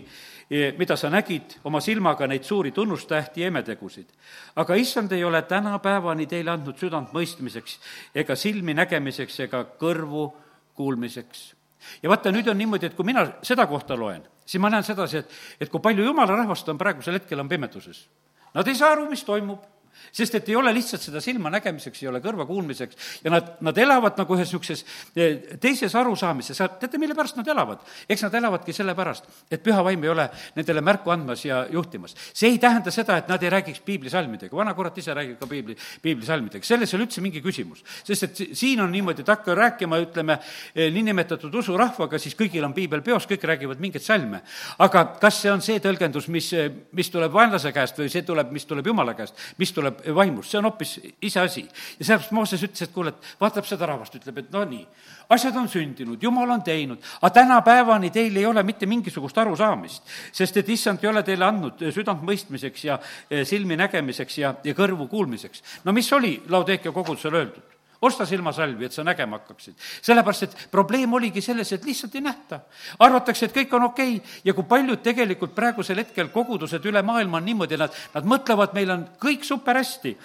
[0.52, 4.14] eh, mida sa nägid oma silmaga, neid suuri tunnustähti ja imetegusid.
[4.56, 7.80] aga issand ei ole tänapäevani teile andnud südant mõistmiseks
[8.16, 10.34] ega silmi nägemiseks ega kõrvu
[10.74, 11.57] kuulmiseks
[12.04, 15.24] ja vaata, nüüd on niimoodi, et kui mina seda kohta loen, siis ma näen sedasi,
[15.24, 18.06] et, et kui palju jumala rahvast on praegusel hetkel, on pimeduses.
[18.54, 19.64] Nad ei saa aru, mis toimub
[20.12, 23.78] sest et ei ole lihtsalt seda silma nägemiseks, ei ole kõrva kuulmiseks ja nad, nad
[23.78, 24.84] elavad nagu ühes niisuguses
[25.16, 27.84] eh, teises arusaamises, teate, mille pärast nad elavad?
[28.10, 32.16] eks nad elavadki sellepärast, et püha vaim ei ole nendele märku andmas ja juhtimas.
[32.34, 35.78] see ei tähenda seda, et nad ei räägiks piiblisalmidega, vana kurat ise räägib ka piibli,
[36.02, 37.84] piiblisalmidega, selles ei ole üldse mingi küsimus.
[38.04, 40.40] sest et siin on niimoodi, et hakka rääkima, ütleme,
[40.76, 44.42] eh, niinimetatud usurahvaga, siis kõigil on piibel peos, kõik räägivad mingeid salme.
[44.80, 46.52] aga kas see on see tõlgendus, mis,
[46.92, 50.60] mis tuleb vaenlase käest või see tuleb, mis tuleb jumala käest, mis tuleb vaimust, see
[50.60, 51.64] on hoopis iseasi.
[52.00, 54.84] ja sellepärast Mooses ütles, et kuule, et vaatab seda rahvast, ütleb, et no nii,
[55.30, 60.58] asjad on sündinud, jumal on teinud, aga tänapäevani teil ei ole mitte mingisugust arusaamist, sest
[60.58, 63.00] et issand ei ole teile andnud südant mõistmiseks ja
[63.44, 65.64] silmi nägemiseks ja, ja kõrvu kuulmiseks.
[65.86, 67.77] no mis oli Laudeekia kogudusele öeldud?
[68.02, 69.76] Osta silmasalvi, et sa nägema hakkaksid.
[70.02, 72.60] sellepärast, et probleem oligi selles, et lihtsalt ei nähta.
[73.00, 74.30] arvatakse, et kõik on okei okay.
[74.46, 78.92] ja kui paljud tegelikult praegusel hetkel kogudused üle maailma on niimoodi, nad, nad mõtlevad, meil
[78.92, 80.18] on kõik super hästi.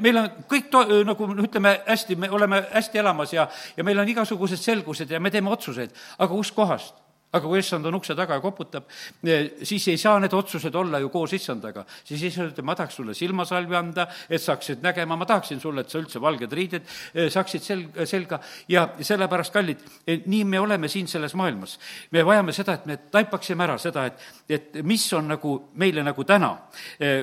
[0.00, 4.08] meil on kõik to-, nagu ütleme, hästi, me oleme hästi elamas ja, ja meil on
[4.08, 7.05] igasugused selgused ja me teeme otsuseid, aga kuskohast?
[7.36, 8.88] Aga kui issand on ukse taga ja koputab,
[9.24, 11.84] eh, siis ei saa need otsused olla ju koos issandaga.
[12.04, 15.90] siis issand ütleb, ma tahaks sulle silmasalvi anda, et saaksid nägema, ma tahaksin sulle, et
[15.90, 16.82] sa üldse valged riided
[17.14, 21.78] eh, saaksid sel-, selga ja sellepärast, kallid, eh, nii me oleme siin selles maailmas.
[22.10, 26.24] me vajame seda, et me taipaksime ära seda, et, et mis on nagu meile nagu
[26.24, 26.56] täna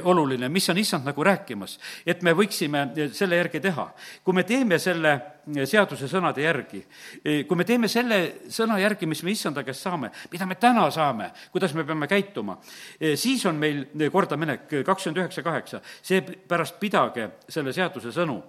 [0.04, 3.88] oluline, mis on issand nagu rääkimas, et me võiksime selle järgi teha.
[4.23, 5.33] kui me teeme selle
[5.65, 6.82] seaduse sõnade järgi,
[7.47, 8.19] kui me teeme selle
[8.51, 12.58] sõna järgi, mis me issanda käest saame, mida me täna saame, kuidas me peame käituma,
[13.19, 15.82] siis on meil kordaminek kakskümmend üheksa kaheksa.
[16.01, 18.41] seepärast pidage selle seaduse sõnu,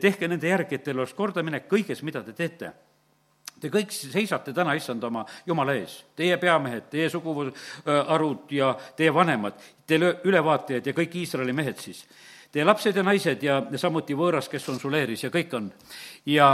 [0.00, 2.72] tehke nende järgi, et teil oleks kordaminek kõiges, mida te teete
[3.58, 5.96] Te kõik seisate täna, issand, oma Jumala ees.
[6.16, 12.04] Teie peamehed, teie suguharud ja teie vanemad, teie ülevaatajad ja kõik Iisraeli mehed siis
[12.52, 15.70] teie lapsed ja naised ja, ja samuti võõras, kes on sul eeris ja kõik on.
[16.26, 16.48] ja,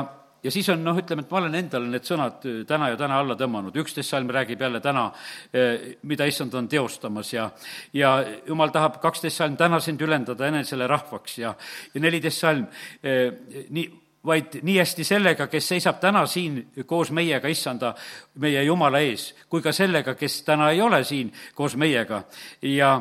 [0.44, 3.20] ja siis on noh, ütleme, et ma olen endale need sõnad äh, täna ja täna
[3.22, 5.06] alla tõmmanud, üksteist salm räägib jälle täna,
[5.54, 7.50] äh, mida issand on teostamas ja
[7.94, 11.54] ja jumal tahab kaksteist salm täna sind ülendada enesele rahvaks ja,
[11.94, 12.66] ja neliteist salm
[13.04, 13.30] äh,
[13.70, 13.88] nii,
[14.24, 17.92] vaid nii hästi sellega, kes seisab täna siin koos meiega, issanda,
[18.40, 22.22] meie Jumala ees, kui ka sellega, kes täna ei ole siin koos meiega.
[22.62, 22.94] ja,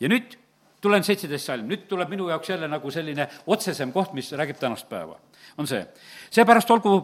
[0.00, 0.43] ja nüüd
[0.84, 4.88] tulen seitseteist salm, nüüd tuleb minu jaoks jälle nagu selline otsesem koht, mis räägib tänast
[4.88, 5.18] päeva.
[5.58, 5.86] on see.
[6.30, 6.94] seepärast olgu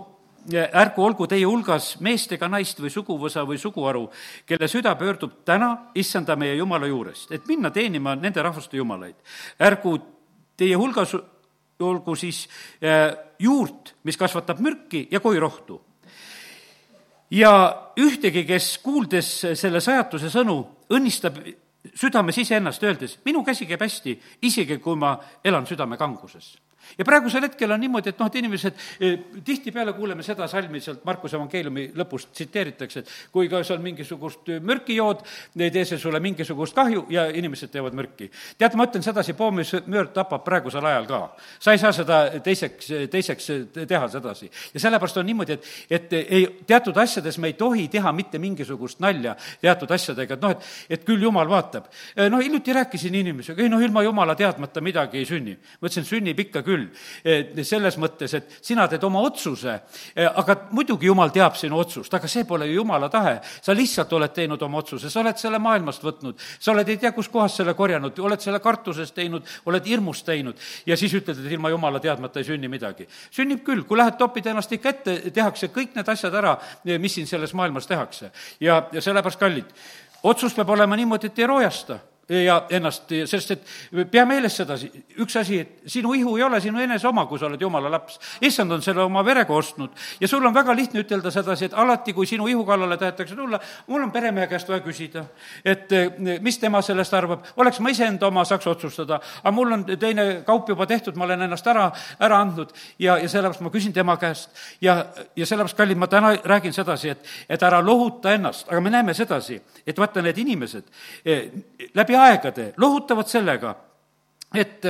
[0.73, 4.07] ärgu olgu teie hulgas meest ega naist või suguvõsa või suguharu,
[4.47, 9.17] kelle süda pöördub täna issanda meie Jumala juurest, et minna teenima nende rahvuste jumalaid.
[9.61, 9.99] ärgu
[10.57, 11.15] teie hulgas
[11.81, 12.49] olgu siis
[12.85, 15.81] äh, juurt, mis kasvatab mürki ja koirohtu.
[17.31, 17.53] ja
[17.97, 21.37] ühtegi, kes kuuldes selle sajatuse sõnu, õnnistab
[21.95, 26.57] südames iseennast öeldes, minu käsi käib hästi, isegi kui ma elan südame kanguses
[26.99, 31.05] ja praegusel hetkel on niimoodi, et noh, et inimesed, eh, tihtipeale kuuleme seda salmi sealt
[31.05, 35.23] Markuse evangeeliumi lõpust tsiteeritakse, et kui ka seal mingisugust mürki jood,
[35.59, 38.31] ei tee see sulle mingisugust kahju ja inimesed teevad mürki.
[38.59, 41.21] tead, ma ütlen sedasi, poomüür tapab praegusel ajal ka.
[41.59, 43.51] sa ei saa seda teiseks, teiseks
[43.89, 44.51] teha sedasi.
[44.75, 49.01] ja sellepärast on niimoodi, et, et ei, teatud asjades me ei tohi teha mitte mingisugust
[49.01, 51.91] nalja teatud asjadega, et noh, et, et küll jumal vaatab.
[52.31, 55.57] noh, hiljuti rääkisin inimesega, ei noh, ilma jumala teadmata midagi ei sünni.
[55.81, 56.87] ma ütlesin, sünnib ikka küll küll.
[57.67, 59.75] selles mõttes, et sina teed oma otsuse,
[60.15, 63.41] eh, aga muidugi jumal teab sinu otsust, aga see pole ju jumala tahe.
[63.63, 67.13] sa lihtsalt oled teinud oma otsuse, sa oled selle maailmast võtnud, sa oled ei tea
[67.13, 70.57] kuskohast selle korjanud, oled selle kartusest teinud, oled hirmust teinud
[70.87, 73.07] ja siis ütled, et ilma jumala teadmata ei sünni midagi.
[73.31, 76.57] sünnib küll, kui lähed topid ennast ikka ette, tehakse kõik need asjad ära,
[76.99, 78.31] mis siin selles maailmas tehakse.
[78.61, 79.75] ja, ja sellepärast, kallid,
[80.23, 81.99] otsus peab olema niimoodi, et ei roojasta
[82.31, 83.71] ja ennast, sest et
[84.11, 87.49] pea meeles sedasi, üks asi, et sinu ihu ei ole sinu enese oma, kui sa
[87.49, 88.21] oled jumala laps.
[88.41, 89.91] issand on selle oma verega ostnud.
[90.21, 93.61] Ja sul on väga lihtne ütelda sedasi, et alati, kui sinu ihu kallale tahetakse tulla,
[93.87, 95.25] mul on peremehe käest vaja küsida,
[95.65, 99.85] et eh, mis tema sellest arvab, oleks ma iseenda oma, saaks otsustada, aga mul on
[99.91, 101.91] teine kaup juba tehtud, ma olen ennast ära,
[102.21, 102.71] ära andnud.
[102.99, 104.55] Ja, ja sellepärast ma küsin tema käest.
[104.81, 105.01] Ja,
[105.37, 109.15] ja sellepärast, kallid, ma täna räägin sedasi, et, et ära lohuta ennast, aga me näeme
[109.19, 110.87] sedasi, et vaata, need inimesed
[111.25, 111.51] eh,
[111.95, 113.75] läbi aegade lohutavad sellega,
[114.55, 114.87] et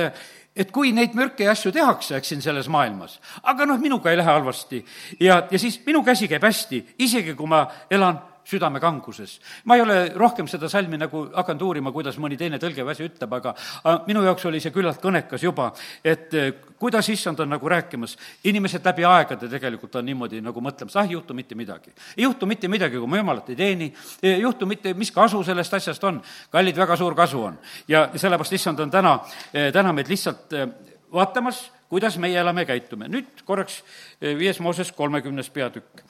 [0.55, 3.15] et kui neid mürke ja asju tehakse, eks siin selles maailmas,
[3.47, 4.81] aga noh, minuga ei lähe halvasti.
[5.23, 9.39] Ja, ja siis minu käsi käib hästi, isegi kui ma elan südame kanguses.
[9.65, 13.05] ma ei ole rohkem seda salmi nagu hakanud uurima, kuidas mõni teine tõlge või asi
[13.05, 15.71] ütleb, aga, aga minu jaoks oli see küllalt kõnekas juba,
[16.03, 18.17] et eh, kuidas issand on nagu rääkimas,
[18.49, 21.93] inimesed läbi aegade tegelikult on niimoodi nagu mõtlemas, ah, ei juhtu mitte midagi.
[22.17, 23.91] ei juhtu mitte midagi, kui ma jumalat ei teeni,
[24.23, 26.21] ei juhtu mitte, mis kasu sellest asjast on.
[26.51, 27.59] kallid, väga suur kasu on.
[27.87, 29.19] ja sellepärast issand on täna,
[29.53, 30.67] eh, täna meid lihtsalt eh,
[31.13, 33.07] vaatamas, kuidas meie elame ja käitume.
[33.07, 33.83] nüüd korraks
[34.21, 36.01] viies Mooses kolmekümnes peatükk.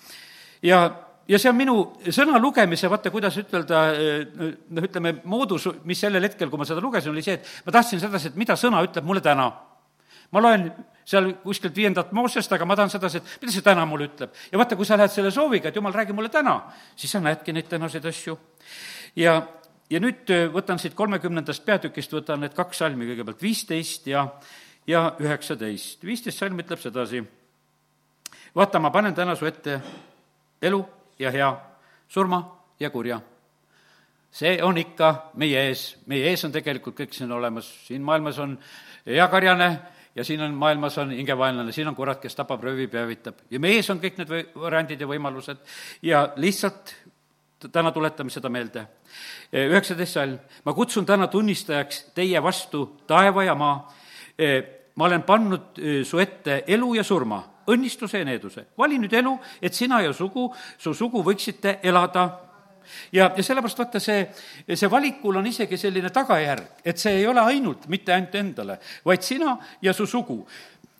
[0.64, 1.76] ja ja see on minu
[2.12, 3.82] sõna lugemise, vaata, kuidas ütelda,
[4.36, 8.02] noh, ütleme, moodus, mis sellel hetkel, kui ma seda lugesin, oli see, et ma tahtsin
[8.04, 9.52] sedasi, et mida sõna ütleb mulle täna.
[10.32, 10.70] ma loen
[11.06, 14.36] seal kuskilt viiendat Moosest, aga ma tahan sedasi, et mida see täna mulle ütleb.
[14.52, 16.60] ja vaata, kui sa lähed selle sooviga, et jumal, räägi mulle täna,
[16.96, 18.38] siis sa näedki neid tänaseid asju.
[19.16, 19.42] ja,
[19.90, 24.28] ja nüüd võtan siit kolmekümnendast peatükist, võtan need kaks salmi kõigepealt, viisteist ja,
[24.88, 26.04] ja üheksateist.
[26.04, 27.24] viisteist salm ütleb sedasi,
[28.56, 29.80] vaata, ma panen täna su ette
[30.62, 30.84] elu
[31.22, 31.52] ja hea,
[32.10, 32.42] surma
[32.80, 33.22] ja kurja.
[34.32, 38.54] see on ikka meie ees, meie ees on tegelikult kõik siin olemas, siin maailmas on
[39.06, 39.68] eakarjane
[40.16, 43.44] ja siin on, maailmas on hingevaenlane, siin on kurat, kes tapab, röövib ja hävitab.
[43.52, 45.60] ja meie ees on kõik need või-, variandid ja võimalused
[46.08, 46.96] ja lihtsalt
[47.72, 48.88] täna tuletame seda meelde.
[49.54, 53.94] üheksateist salm, ma kutsun täna tunnistajaks teie vastu taeva ja maa.
[54.96, 58.66] ma olen pannud su ette elu ja surma õnnistuse ja needuse.
[58.78, 62.30] vali nüüd elu, et sina ja sugu, su sugu võiksite elada
[63.12, 64.26] ja, ja sellepärast vaata, see,
[64.74, 69.22] see valikul on isegi selline tagajärg, et see ei ole ainult, mitte ainult endale, vaid
[69.26, 70.42] sina ja su sugu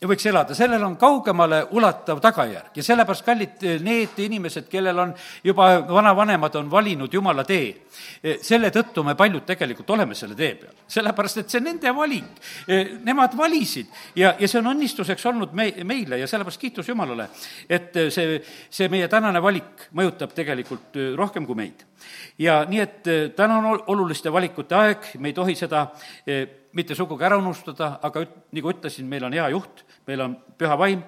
[0.10, 5.12] võiks elada, sellel on kaugemale ulatav tagajärg ja sellepärast, kallid, need inimesed, kellel on
[5.46, 7.68] juba vanavanemad on valinud Jumala tee,
[8.42, 10.74] selle tõttu me paljud tegelikult oleme selle tee peal.
[10.88, 12.34] sellepärast, et see nende valik.
[13.06, 17.30] Nemad valisid ja, ja see on õnnistuseks olnud me, meile ja sellepärast kiitus Jumalale,
[17.70, 21.86] et see, see meie tänane valik mõjutab tegelikult rohkem kui meid.
[22.40, 25.88] Ja nii, et täna on oluliste valikute aeg, me ei tohi seda
[26.74, 30.78] mitte sugugi ära unustada, aga üt-, nagu ütlesin, meil on hea juht, meil on püha
[30.80, 31.02] vaim,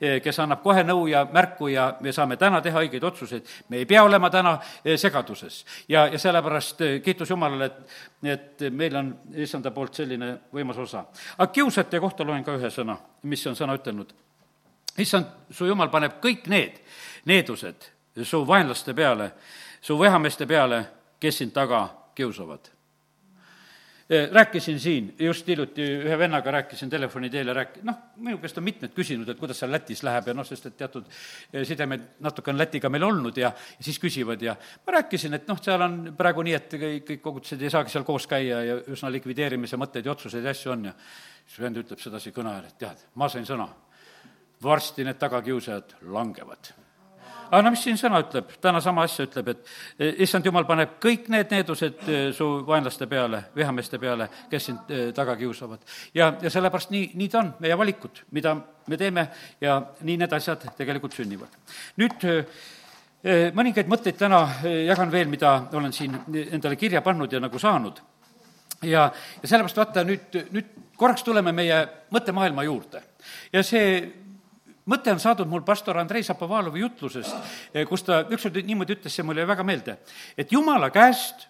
[0.00, 3.48] eh, kes annab kohe nõu ja märku ja me saame täna teha õigeid otsuseid.
[3.68, 5.64] me ei pea olema täna eh, segaduses.
[5.88, 11.04] ja, ja sellepärast eh, kiitus Jumalale, et, et meil on issanda poolt selline võimas osa.
[11.38, 14.14] aga kiusajate kohta loen ka ühe sõna, mis on sõna ütelnud.
[14.98, 16.82] issand, su Jumal paneb kõik need
[17.26, 19.32] needused su vaenlaste peale,
[19.80, 20.84] su vehameeste peale,
[21.20, 22.78] kes sind taga kiusavad.
[24.10, 28.56] Eh, rääkisin siin just hiljuti ühe vennaga, rääkisin telefoni teel ja rääk-, noh, minu käest
[28.56, 32.06] on mitmed küsinud, et kuidas seal Lätis läheb ja noh, sest et teatud eh, sidemed
[32.24, 35.84] natuke on Lätiga meil olnud ja, ja siis küsivad ja ma rääkisin, et noh, seal
[35.84, 39.76] on praegu nii, et kõik, kõik kogudused ei saagi seal koos käia ja üsna likvideerimise
[39.76, 40.96] mõtteid ja otsuseid ja asju on ja
[41.44, 43.68] siis vend ütleb sedasi kõne ajal, et tead, ma sain sõna,
[44.64, 46.72] varsti need tagakiusajad langevad
[47.50, 50.96] aga no mis siin sõna ütleb, täna sama asja ütleb, et e, issand jumal paneb
[51.02, 55.84] kõik need needused e, su vaenlaste peale, vihameeste peale, kes sind e, taga kiusavad.
[56.14, 58.54] ja, ja sellepärast nii, nii ta on, meie valikud, mida
[58.88, 59.28] me teeme
[59.60, 61.56] ja nii need asjad tegelikult sünnivad.
[62.00, 62.28] nüüd
[63.54, 64.44] mõningaid mõtteid täna
[64.86, 66.14] jagan veel, mida olen siin
[66.52, 67.98] endale kirja pannud ja nagu saanud.
[68.82, 69.08] ja,
[69.42, 71.82] ja sellepärast vaata nüüd, nüüd korraks tuleme meie
[72.14, 73.02] mõttemaailma juurde.
[73.52, 74.27] ja see
[74.88, 77.36] mõte on saadud mul pastor Andrei Zapovalovi jutlusest,
[77.74, 79.98] eh, kus ta ükskord niimoodi ütles, see mulle jäi väga meelde,
[80.36, 81.48] et jumala käest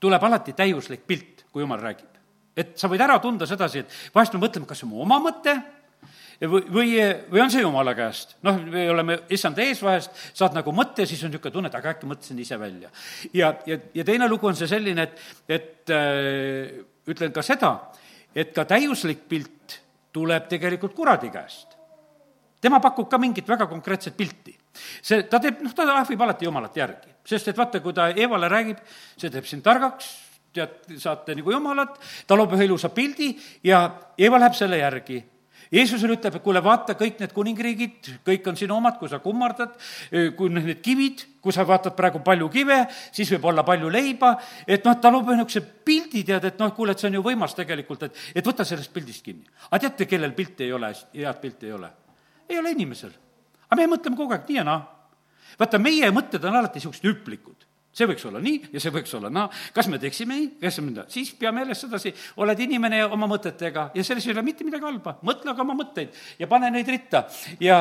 [0.00, 2.14] tuleb alati täiuslik pilt, kui jumal räägib.
[2.58, 5.20] et sa võid ära tunda sedasi, et vahest me mõtleme, kas see on mu oma
[5.22, 5.52] mõte
[6.40, 6.88] või, või,
[7.30, 8.36] või on see jumala käest.
[8.42, 11.94] noh, me oleme issanda ees vahest, saad nagu mõtte siis on niisugune tunne, et aga
[11.94, 12.90] äkki mõtlesin ise välja.
[13.32, 17.72] ja, ja, ja teine lugu on see selline, et, et äh, ütlen ka seda,
[18.34, 19.80] et ka täiuslik pilt
[20.12, 21.67] tuleb tegelikult kuradi käest
[22.60, 24.56] tema pakub ka mingit väga konkreetset pilti.
[25.02, 28.48] see, ta teeb, noh, ta ahvib alati jumalat järgi, sest et vaata, kui ta Eevale
[28.48, 28.82] räägib,
[29.16, 30.10] see teeb sind targaks,
[30.54, 33.32] tead, saate nagu jumalat, ta loob ühe ilusa pildi
[33.66, 33.82] ja
[34.18, 35.22] Eeva läheb selle järgi
[35.72, 39.74] Jeesusele ütleb, et kuule, vaata, kõik need kuningriigid, kõik on sinu omad, kui sa kummardad,
[40.38, 42.78] kui need kivid, kui sa vaatad praegu palju kive,
[43.12, 44.32] siis võib olla palju leiba,
[44.64, 47.56] et noh, ta loob niisuguse pildi, tead, et noh, kuule, et see on ju võimas
[47.58, 49.44] tegelikult, et, et võta sellest pildist kinni.
[49.68, 51.92] aga teate, kellel pilti ei ole, head pilti ei ole?
[52.48, 53.12] Ei ole inimesel.
[53.68, 54.82] aga me mõtleme kogu aeg nii ja naa.
[55.58, 57.66] vaata, meie mõtted on alati niisugused hüplikud.
[57.92, 61.04] See võiks olla nii ja see võiks olla naa, kas me teeksime nii, kas me
[61.10, 65.16] siis pea meeles sedasi, oled inimene oma mõtetega ja selles ei ole mitte midagi halba,
[65.26, 67.24] mõtle aga oma mõtteid ja pane neid ritta.
[67.60, 67.80] Ja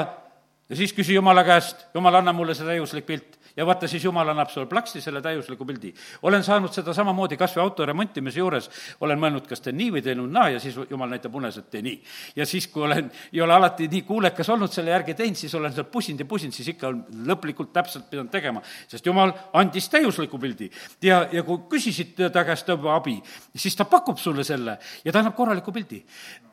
[0.70, 4.30] ja siis küsi Jumala käest, Jumal, anna mulle see täiuslik pilt ja vaata, siis jumal
[4.30, 5.94] annab sulle plaksti selle täiusliku pildi.
[6.22, 8.70] olen saanud seda samamoodi kas või auto remontimise juures,
[9.02, 11.82] olen mõelnud, kas teen nii või teen naa ja siis jumal näitab unes, et tee
[11.82, 11.98] nii.
[12.36, 15.74] ja siis, kui olen, ei ole alati nii kuulekas olnud, selle järgi teinud, siis olen
[15.74, 16.94] seal pusinud ja pusinud, siis ikka
[17.32, 20.72] lõplikult täpselt pidanud tegema, sest jumal andis täiusliku pildi.
[21.02, 23.18] ja, ja kui küsisid ta käest abi,
[23.56, 26.04] siis ta pakub sulle selle ja ta annab korraliku pildi.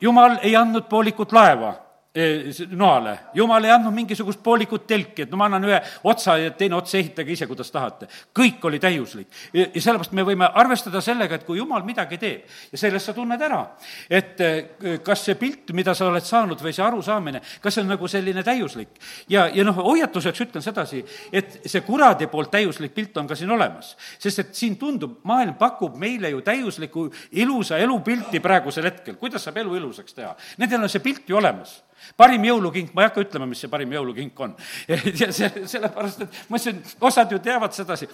[0.01, 1.84] jumal ei andnud poolikut laeva
[2.69, 3.19] noale.
[3.33, 6.95] jumal ei andnud mingisugust poolikut telki, et no ma annan ühe otsa ja teine ots
[6.95, 8.07] ehitage ise, kuidas tahate.
[8.39, 9.27] kõik oli täiuslik.
[9.53, 13.41] ja sellepärast me võime arvestada sellega, et kui jumal midagi teeb ja sellest sa tunned
[13.41, 13.59] ära,
[14.09, 14.39] et
[15.03, 18.43] kas see pilt, mida sa oled saanud või see arusaamine, kas see on nagu selline
[18.43, 18.95] täiuslik.
[19.29, 23.51] ja, ja noh, hoiatuseks ütlen sedasi, et see kuradi poolt täiuslik pilt on ka siin
[23.51, 23.95] olemas.
[24.19, 29.57] sest et siin tundub, maailm pakub meile ju täiuslikku ilusa elupilti praegusel hetkel, kuidas saab
[29.57, 30.31] elu ilusaks teha.
[30.57, 31.81] Nendel on see pilt ju olemas
[32.17, 34.55] parim jõulukink, ma ei hakka ütlema, mis see parim jõulukink on.
[35.21, 38.07] ja see, sellepärast, et ma ütlesin, osad ju teavad sedasi,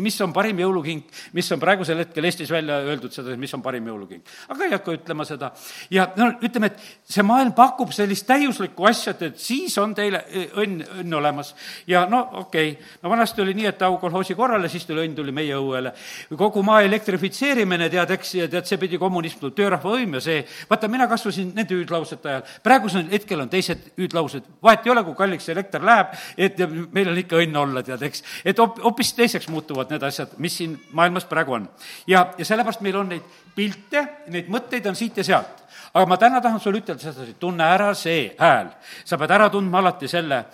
[0.00, 3.86] mis on parim jõulukink, mis on praegusel hetkel Eestis välja öeldud sedasi, mis on parim
[3.90, 4.28] jõulukink.
[4.48, 5.52] aga ei hakka ütlema seda.
[5.90, 10.22] ja no ütleme, et see maailm pakub sellist täiuslikku asja, et, et siis on teile
[10.60, 11.54] õnn, õnn olemas.
[11.86, 15.16] ja no okei okay., no vanasti oli nii, et au kolhoosi korrale, siis tuli õnn
[15.16, 15.94] tuli meie õuele.
[16.36, 21.08] kogu maa elektrifitseerimine, tead, eks, tead, see pidi kommunism, töörahva võim ja see, vaata, mina
[21.10, 22.46] kasvasin nende hüüdlausete ajal.
[22.62, 26.58] praegusel hetkel hetkel on teised hüüdlaused, vahet ei ole, kui kalliks elekter läheb, et
[26.92, 28.24] meil on ikka õnn olla, tead, eks.
[28.44, 31.68] et hop-, hoopis teiseks muutuvad need asjad, mis siin maailmas praegu on.
[32.10, 35.62] ja, ja sellepärast meil on neid pilte, neid mõtteid on siit ja sealt
[35.94, 38.74] aga ma täna tahan sulle ütelda sedasi, tunne ära see hääl.
[39.04, 40.44] sa pead ära tundma alati selle,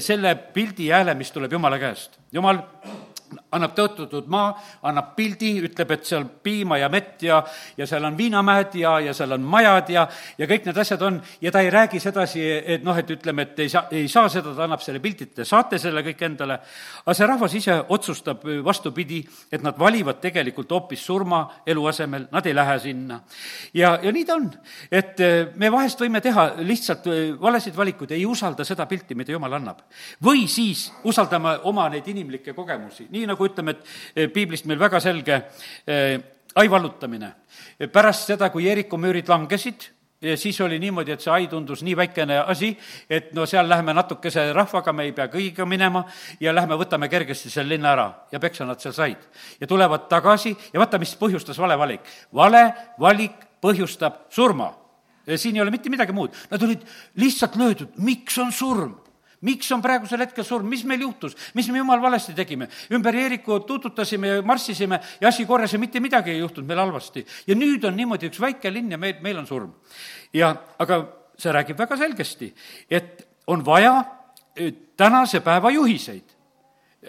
[0.00, 2.18] selle pildi hääle, mis tuleb Jumala käest.
[2.32, 2.60] Jumal
[3.52, 4.52] annab tõotatud maa,
[4.88, 7.42] annab pildi, ütleb, et seal piima ja mett ja,
[7.76, 10.06] ja seal on viinamäed ja, ja seal on majad ja,
[10.38, 12.42] ja kõik need asjad on ja ta ei räägi sedasi,
[12.76, 15.46] et noh, et ütleme, et ei saa, ei saa seda, ta annab selle pildi, te
[15.48, 16.58] saate selle kõik endale.
[17.04, 19.20] aga see rahvas ise otsustab vastupidi,
[19.52, 23.20] et nad valivad tegelikult hoopis surma elu asemel, nad ei lähe sinna.
[23.74, 24.48] ja, ja nii ta on,
[24.90, 29.32] et eh, me vahest võime teha lihtsalt eh, valesid valikuid, ei usalda seda pilti, mida
[29.32, 29.84] Jumal annab.
[30.24, 33.82] või siis usaldame oma neid inimlikke kogemusi, nii nagu ütleme, et
[34.16, 35.42] eh, piiblist meil väga selge
[35.86, 36.18] eh,
[36.54, 37.32] ai vallutamine.
[37.92, 39.88] pärast seda, kui Jeriko müürid langesid,
[40.22, 42.70] ja siis oli niimoodi, et see ai tundus nii väikene asi,
[43.10, 46.04] et no seal läheme natukese rahvaga, me ei pea kõigiga minema
[46.40, 49.24] ja lähme võtame kergesti selle linna ära ja peksa nad seal said.
[49.60, 52.06] ja tulevad tagasi ja vaata, mis põhjustas vale valik.
[52.34, 52.62] vale
[53.00, 54.72] valik põhjustab surma.
[55.36, 59.01] siin ei ole mitte midagi muud, nad olid lihtsalt löödud, miks on surm?
[59.42, 62.68] Miks on praegusel hetkel surm, mis meil juhtus, mis me jumal valesti tegime?
[62.94, 67.26] ümber Jeeriku tuututasime ja marssisime ja asi korras ja mitte midagi ei juhtunud meil halvasti.
[67.46, 69.72] ja nüüd on niimoodi üks väike linn ja meil, meil on surm.
[70.32, 71.02] ja aga
[71.38, 72.52] see räägib väga selgesti,
[72.90, 73.96] et on vaja
[74.56, 76.31] eh, tänase päeva juhiseid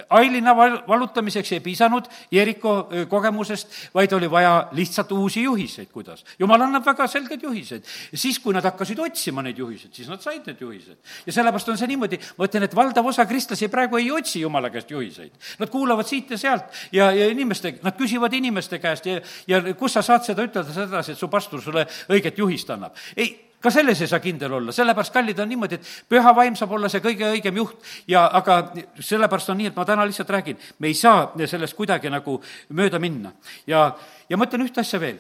[0.09, 2.71] Ailina val-, vallutamiseks ei piisanud Jeriko
[3.09, 6.25] kogemusest, vaid oli vaja lihtsalt uusi juhiseid, kuidas.
[6.39, 7.85] jumal annab väga selged juhised.
[8.13, 10.97] siis, kui nad hakkasid otsima neid juhiseid, siis nad said need juhised.
[11.25, 14.73] ja sellepärast on see niimoodi, ma ütlen, et valdav osa kristlasi praegu ei otsi Jumala
[14.73, 15.37] käest juhiseid.
[15.59, 19.93] Nad kuulavad siit ja sealt ja, ja inimeste, nad küsivad inimeste käest ja, ja kus
[19.93, 22.97] sa saad seda ütelda sedasi, et su pastor sulle õiget juhist annab.
[23.15, 26.73] ei ka selles ei saa kindel olla, sellepärast, kallid, on niimoodi, et püha vaim saab
[26.75, 27.77] olla see kõige õigem juht.
[28.11, 28.57] Ja aga
[28.99, 32.39] sellepärast on nii, et ma täna lihtsalt räägin, me ei saa sellest kuidagi nagu
[32.75, 33.31] mööda minna.
[33.67, 33.85] ja,
[34.29, 35.19] ja ma ütlen ühte asja veel,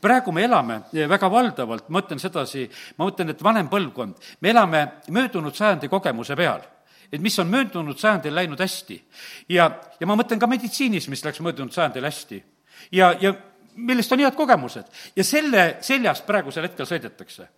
[0.00, 4.84] praegu me elame väga valdavalt, ma ütlen sedasi, ma mõtlen, et vanem põlvkond, me elame
[5.08, 6.64] möödunud sajandi kogemuse peal.
[7.12, 9.02] Et mis on möödunud sajandil läinud hästi.
[9.48, 9.68] ja,
[10.00, 12.44] ja ma mõtlen ka meditsiinis, mis läks möödunud sajandil hästi.
[12.92, 13.34] ja, ja
[13.76, 14.84] millest on head kogemused.
[15.16, 17.48] Ja selle seljast praegusel hetkel sõidetakse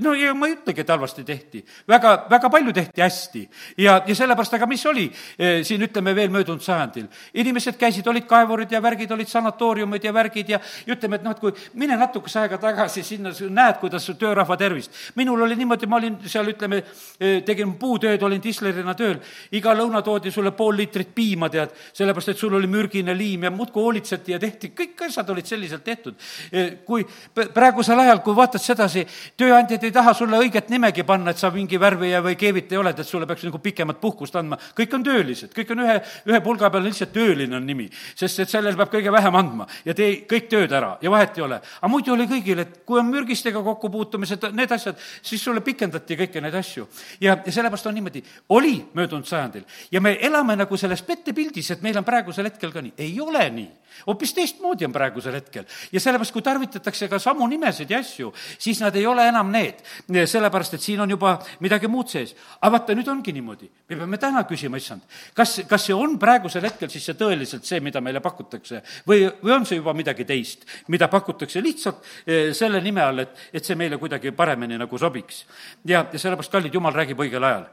[0.00, 1.60] no ja ma ei ütlegi, et halvasti tehti.
[1.88, 3.42] väga, väga palju tehti hästi.
[3.76, 5.04] ja, ja sellepärast, aga mis oli
[5.38, 7.08] e, siin, ütleme, veel möödunud sajandil?
[7.34, 11.42] inimesed käisid, olid kaevurid ja värgid, olid sanatooriumid ja värgid ja, ütleme, et noh, et
[11.42, 14.96] kui mine natukese aega tagasi sinna, näed, kuidas töörahva tervist.
[15.14, 16.80] minul oli niimoodi, ma olin seal, ütleme,
[17.20, 19.20] e, tegin puutööd, olin tislerina tööl,
[19.52, 23.52] iga lõuna toodi sulle pool liitrit piima, tead, sellepärast et sul oli mürgine liim ja
[23.52, 26.16] muudkui hoolitseti ja tehti, kõik asjad olid selliselt tehtud.
[26.48, 29.04] E, kui praegusel ajal, kui vaatad sedasi,
[29.36, 32.98] tööandjad inimesed ei taha sulle õiget nimegi panna, et sa mingi värvija või keevitaja oled,
[32.98, 34.58] et sulle peaks nagu pikemat puhkust andma.
[34.76, 35.96] kõik on töölised, kõik on ühe,
[36.28, 39.94] ühe pulga peal lihtsalt tööline on nimi, sest et sellel peab kõige vähem andma ja
[39.94, 41.60] tee kõik tööd ära ja vahet ei ole.
[41.80, 46.40] aga muidu oli kõigil, et kui on mürgistega kokkupuutumised, need asjad, siis sulle pikendati kõiki
[46.40, 46.86] neid asju.
[47.20, 51.82] ja, ja sellepärast on niimoodi, oli möödunud sajandil ja me elame nagu selles pettepildis, et
[51.82, 52.94] meil on praegusel hetkel ka nii.
[52.98, 53.70] ei ole nii
[54.06, 55.64] hoopis teistmoodi on praegusel hetkel.
[55.92, 59.82] ja sellepärast, kui tarvitatakse ka samu nimesid ja asju, siis nad ei ole enam need,
[60.08, 62.34] sellepärast et siin on juba midagi muud sees.
[62.60, 66.64] aga vaata, nüüd ongi niimoodi, me peame täna küsima, issand, kas, kas see on praegusel
[66.66, 70.66] hetkel siis see tõeliselt see, mida meile pakutakse või, või on see juba midagi teist,
[70.92, 75.44] mida pakutakse lihtsalt eh, selle nime all, et, et see meile kuidagi paremini nagu sobiks.
[75.84, 77.70] ja, ja sellepärast, kallid, jumal räägib õigel ajal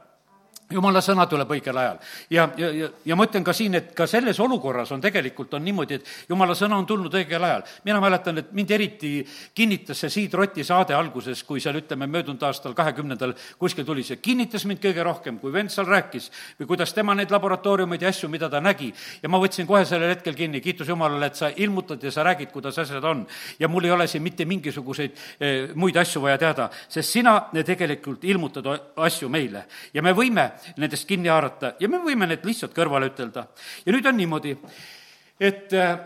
[0.70, 1.98] jumala sõna tuleb õigel ajal.
[2.30, 5.64] ja, ja, ja, ja ma ütlen ka siin, et ka selles olukorras on tegelikult, on
[5.64, 7.64] niimoodi, et jumala sõna on tulnud õigel ajal.
[7.84, 9.12] mina mäletan, et mind eriti
[9.54, 14.20] kinnitas see Siid Roti saade alguses, kui seal ütleme, möödunud aastal kahekümnendal kuskil tuli see,
[14.22, 18.30] kinnitas mind kõige rohkem, kui vend seal rääkis või kuidas tema neid laboratooriumeid ja asju,
[18.30, 18.92] mida ta nägi.
[19.22, 22.52] ja ma võtsin kohe sellel hetkel kinni, kiitus Jumalale, et sa ilmutad ja sa räägid,
[22.52, 23.26] kuidas asjad on.
[23.58, 28.24] ja mul ei ole siin mitte mingisuguseid eh, muid asju vaja teada, sest sina tegelikult
[28.24, 28.66] ilmutad
[28.96, 33.46] asju meile ja me võime nendest kinni haarata ja me võime need lihtsalt kõrvale ütelda.
[33.86, 34.56] ja nüüd on niimoodi,
[35.40, 35.98] et äh,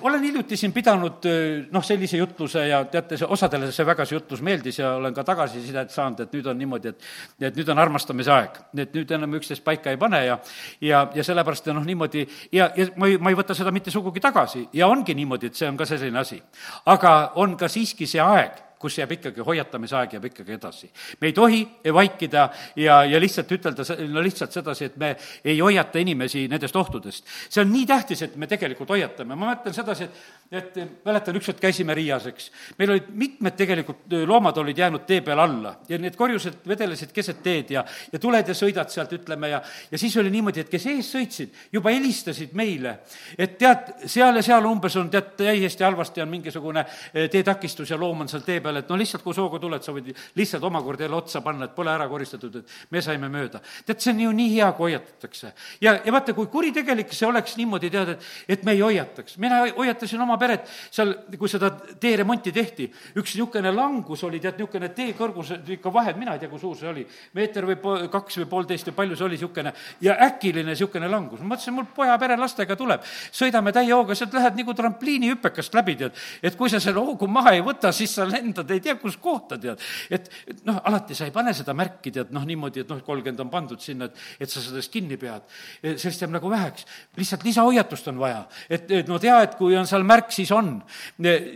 [0.00, 4.14] olen hiljuti siin pidanud äh, noh, sellise jutluse ja teate, see osadele see väga see
[4.14, 7.82] jutlus meeldis ja olen ka tagasisidet saanud, et nüüd on niimoodi, et et nüüd on
[7.82, 10.38] armastamise aeg, et nüüd enam üksteist paika ei pane ja
[10.80, 12.22] ja, ja sellepärast noh, niimoodi
[12.52, 15.58] ja, ja ma ei, ma ei võta seda mitte sugugi tagasi ja ongi niimoodi, et
[15.58, 16.38] see on ka selline asi.
[16.86, 20.90] aga on ka siiski see aeg, kus jääb ikkagi hoiatamise aeg, jääb ikkagi edasi.
[21.20, 21.62] me ei tohi
[21.96, 25.14] vaikida ja, ja lihtsalt ütelda, no lihtsalt sedasi, et me
[25.44, 27.24] ei hoiata inimesi nendest ohtudest.
[27.48, 31.58] see on nii tähtis, et me tegelikult hoiatame, ma mõtlen sedasi, et et mäletan, ükskord
[31.60, 32.50] käisime Riias, eks.
[32.78, 37.42] meil olid mitmed tegelikult loomad olid jäänud tee peale alla ja need korjused vedelesid keset
[37.42, 40.86] teed ja, ja tuled ja sõidad sealt, ütleme, ja, ja siis oli niimoodi, et kes
[40.92, 42.98] ees sõitsid, juba helistasid meile,
[43.38, 46.84] et tead, seal ja seal umbes on tead, täiesti halvasti on mingisugune
[47.32, 50.12] teetakistus ja loom on seal tee peal, et no lihtsalt, kui sooga tuled, sa võid
[50.36, 53.62] lihtsalt omakorda jälle otsa panna, et pole ära koristatud, et me saime mööda.
[53.86, 55.52] tead, see on ju nii hea, kui hoiatatakse.
[55.80, 59.38] ja, ja vaata, kui kuritegelik see oleks niimoodi, tead, et, et me ei hoiataks.
[59.42, 61.70] mina hoiatasin oma peret seal, kui seda
[62.00, 66.50] teeremonti tehti, üks niisugune langus oli, tead, niisugune tee kõrgus, ikka vahed, mina ei tea,
[66.52, 67.04] kui suur see oli,
[67.36, 69.74] meeter või po-, kaks või poolteist või palju see oli, niisugune,
[70.04, 71.42] ja äkiline niisugune langus.
[71.42, 73.04] ma mõtlesin, mul poja pere lastega tuleb,
[73.34, 76.22] sõidame täie hooga, sealt lähed nagu trampliinihüppekast läbi, tead.
[76.42, 79.58] et kui sa selle hoogu maha ei võta, siis sa lendad ei tea kus kohta,
[79.60, 79.80] tead.
[80.10, 80.30] et
[80.64, 83.80] noh, alati sa ei pane seda märki, tead, noh, niimoodi, et noh, kolmkümmend on pandud
[83.80, 85.44] sinna, et, et sa sellest kinni pead.
[85.82, 86.86] sellest jääb nagu väheks.
[87.16, 90.76] lihtsalt lisahoiatust on vaja, et, et no tea, et kui on seal märk, siis on,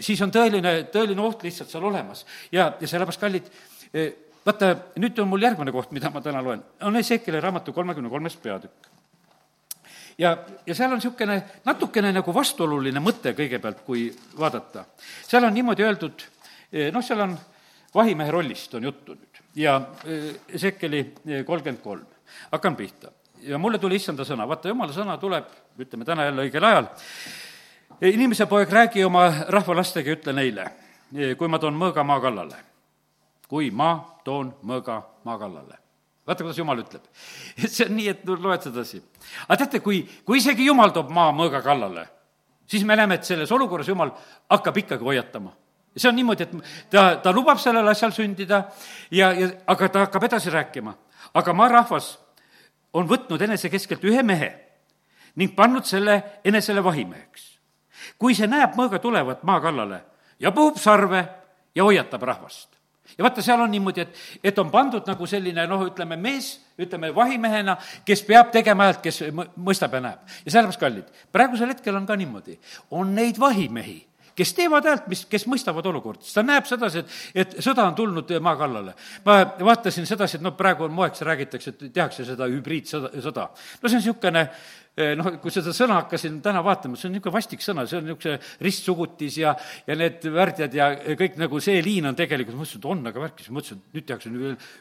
[0.00, 2.24] siis on tõeline, tõeline oht lihtsalt seal olemas.
[2.52, 3.50] ja, ja sellepärast, kallid,
[4.46, 8.36] vaata, nüüd on mul järgmine koht, mida ma täna loen, on Ezekeli raamatu kolmekümne kolmes
[8.36, 8.88] peatükk.
[10.18, 10.32] Ja,
[10.66, 14.08] ja seal on niisugune natukene nagu vastuoluline mõte kõigepealt, kui
[14.38, 14.84] vaadata.
[15.22, 16.24] seal on niimoodi öeldud,
[16.92, 17.36] noh, seal on
[17.94, 19.42] vahimehe rollist on juttu nüüd.
[19.58, 19.80] Ja
[20.48, 21.04] Ezekeli
[21.46, 22.06] kolmkümmend kolm,
[22.50, 23.12] hakkan pihta.
[23.42, 25.46] ja mulle tuli issanda sõna, vaata, jumala sõna tuleb,
[25.78, 26.88] ütleme täna jälle õigel ajal,
[28.00, 30.66] inimese poeg, räägi oma rahva lastega ja ütle neile,
[31.38, 32.64] kui ma toon mõõga maa kallale.
[33.48, 35.78] kui ma toon mõõga maa kallale.
[36.26, 37.02] vaata, kuidas jumal ütleb.
[37.56, 39.02] et see on nii, et loed sedasi.
[39.48, 42.06] aga teate, kui, kui isegi jumal toob maa mõõga kallale,
[42.66, 44.12] siis me näeme, et selles olukorras jumal
[44.50, 45.52] hakkab ikkagi hoiatama
[45.96, 46.52] see on niimoodi, et
[46.90, 48.68] ta, ta lubab sellel asjal sündida
[49.10, 50.94] ja, ja aga ta hakkab edasi rääkima.
[51.34, 52.18] aga maarahvas
[52.92, 54.52] on võtnud enese keskelt ühe mehe
[55.36, 57.47] ning pannud selle enesele vahimeheks
[58.18, 60.02] kui see näeb mõõga tulevat maa kallale
[60.40, 61.24] ja puhub sarve
[61.74, 62.68] ja hoiatab rahvast.
[63.18, 67.08] ja vaata, seal on niimoodi, et, et on pandud nagu selline noh, ütleme mees, ütleme
[67.14, 69.22] vahimehena, kes peab tegema häält, kes
[69.56, 70.36] mõistab ja näeb.
[70.44, 72.58] ja sellepärast, kallid, praegusel hetkel on ka niimoodi,
[72.90, 73.98] on neid vahimehi,
[74.38, 77.96] kes teevad häält, mis, kes mõistavad olukorda, sest ta näeb sedasi, et, et sõda on
[77.98, 78.94] tulnud maa kallale.
[79.24, 79.40] ma
[79.70, 83.48] vaatasin sedasi, et noh, praegu on moeks, räägitakse, et tehakse seda hübriidsõda, sõda.
[83.50, 84.44] no see on niisugune
[85.18, 88.38] noh, kui seda sõna hakkasin täna vaatama, see on niisugune vastik sõna, see on niisugune
[88.64, 89.54] ristsugutis ja,
[89.86, 90.88] ja need värdjad ja
[91.18, 93.98] kõik nagu see liin on tegelikult, ma mõtlesin, et on, aga värk, siis mõtlesin, et
[93.98, 94.32] nüüd tehakse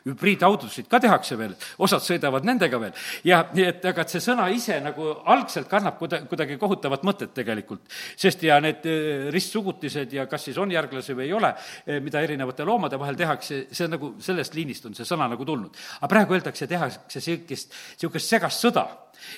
[0.07, 2.93] hübriidautosid ka tehakse veel, osad sõidavad nendega veel.
[3.27, 7.33] ja, nii et aga et see sõna ise nagu algselt kannab kuda-, kuidagi kohutavat mõtet
[7.37, 7.85] tegelikult.
[8.15, 11.53] sest ja need eh, ristsugutised ja kas siis on järglasi või ei ole,
[11.85, 15.45] eh, mida erinevate loomade vahel tehakse, see on nagu, sellest liinist on see sõna nagu
[15.45, 15.75] tulnud.
[15.99, 18.87] aga praegu öeldakse, tehakse niisugust, niisugust segast sõda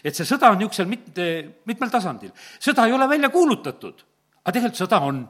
[0.03, 1.25] et see sõda on niisugusel mitte,
[1.65, 2.31] mitmel tasandil.
[2.59, 4.05] sõda ei ole välja kuulutatud,
[4.43, 5.27] aga tegelikult sõda on.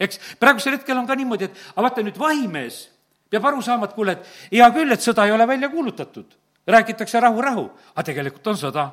[0.00, 2.88] eks, praegusel hetkel on ka niimoodi, et aga vaata nüüd vahimees
[3.30, 6.38] peab aru saama, et kuule, et hea küll, et sõda ei ole välja kuulutatud.
[6.70, 8.90] räägitakse rahu, rahu, aga tegelikult on sõda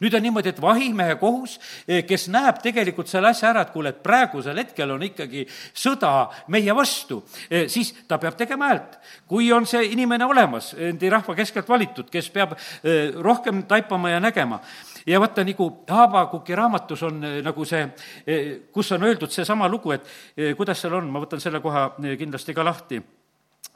[0.00, 1.56] nüüd on niimoodi, et vahimehe kohus,
[1.88, 6.30] eh, kes näeb tegelikult selle asja ära, et kuule, et praegusel hetkel on ikkagi sõda
[6.48, 8.98] meie vastu, eh, siis ta peab tegema häält.
[9.26, 12.52] kui on see inimene olemas, endi rahva keskelt valitud, kes peab
[12.84, 14.60] eh, rohkem taipama ja nägema,
[15.06, 17.86] ja vaata, nagu Haabakuki raamatus on nagu see,
[18.72, 20.06] kus on öeldud seesama lugu, et
[20.56, 23.02] kuidas seal on, ma võtan selle koha kindlasti ka lahti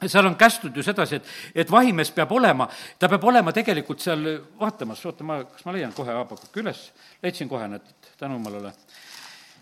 [0.07, 2.67] seal on kästud ju sedasi, et, et vahimees peab olema,
[2.99, 4.25] ta peab olema tegelikult seal
[4.59, 6.81] vaatamas, oota, ma, kas ma leian kohe Habakuki üles,
[7.23, 8.73] leidsin kohe, näed, tänu jumalale.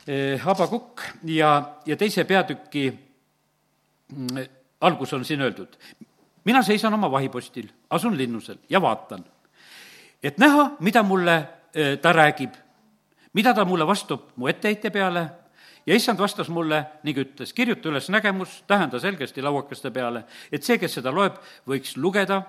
[0.08, 1.02] Eh, Habakukk
[1.32, 1.54] ja,
[1.86, 4.42] ja teise peatüki mm,
[4.84, 5.78] algus on siin öeldud.
[6.46, 9.24] mina seisan oma vahipostil, asun linnusel ja vaatan
[10.24, 11.36] et näha, mida mulle
[11.74, 12.54] eh, ta räägib,
[13.34, 15.28] mida ta mulle vastab mu etteheite peale
[15.86, 20.78] ja issand vastas mulle ning ütles, kirjuta üles nägemus, tähenda selgesti lauakeste peale, et see,
[20.80, 22.42] kes seda loeb, võiks lugeda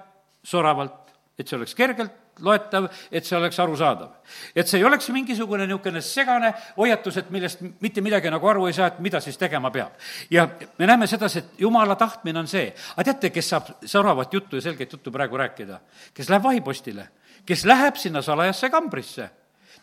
[0.45, 4.11] soravalt, et see oleks kergelt loetav, et see oleks arusaadav.
[4.55, 8.72] et see ei oleks mingisugune niisugune segane hoiatus, et millest mitte midagi nagu aru ei
[8.72, 9.93] saa, et mida siis tegema peab.
[10.31, 10.49] ja
[10.79, 14.62] me näeme sedasi, et jumala tahtmine on see, aga teate, kes saab soravat juttu ja
[14.62, 15.81] selget juttu praegu rääkida?
[16.14, 17.09] kes läheb vahipostile,
[17.47, 19.30] kes läheb sinna salajasse kambrisse.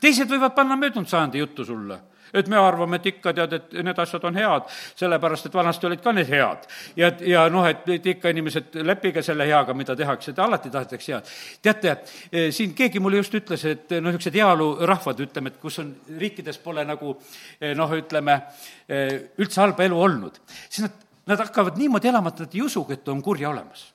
[0.01, 1.99] teised võivad panna möödunud sajandi juttu sulle
[2.33, 4.67] et me arvame, et ikka tead, et need asjad on head,
[4.99, 6.67] sellepärast et vanasti olid ka need head.
[6.95, 11.13] ja, ja noh, et, et ikka inimesed, leppige selle heaga, mida tehakse, et alati tahetakse
[11.13, 11.31] head.
[11.61, 11.95] teate,
[12.31, 16.59] eh, siin keegi mulle just ütles, et noh, niisugused heaolurahvad, ütleme, et kus on, riikides
[16.63, 17.15] pole nagu
[17.59, 18.41] eh, noh, ütleme,
[18.87, 21.01] eh, üldse halba elu olnud, siis nad,
[21.31, 23.89] nad hakkavad niimoodi elama, et nad ei usugi, et on kurja olemas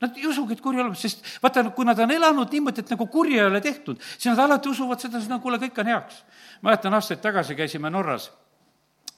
[0.00, 3.06] Nad ei usugi, et kuri olemas, sest vaata, kui nad on elanud niimoodi, et nagu
[3.08, 6.24] kurja ei ole tehtud, siis nad alati usuvad sedasi, no kuule, kõik on heaks.
[6.62, 8.30] mäletan, aastaid tagasi käisime Norras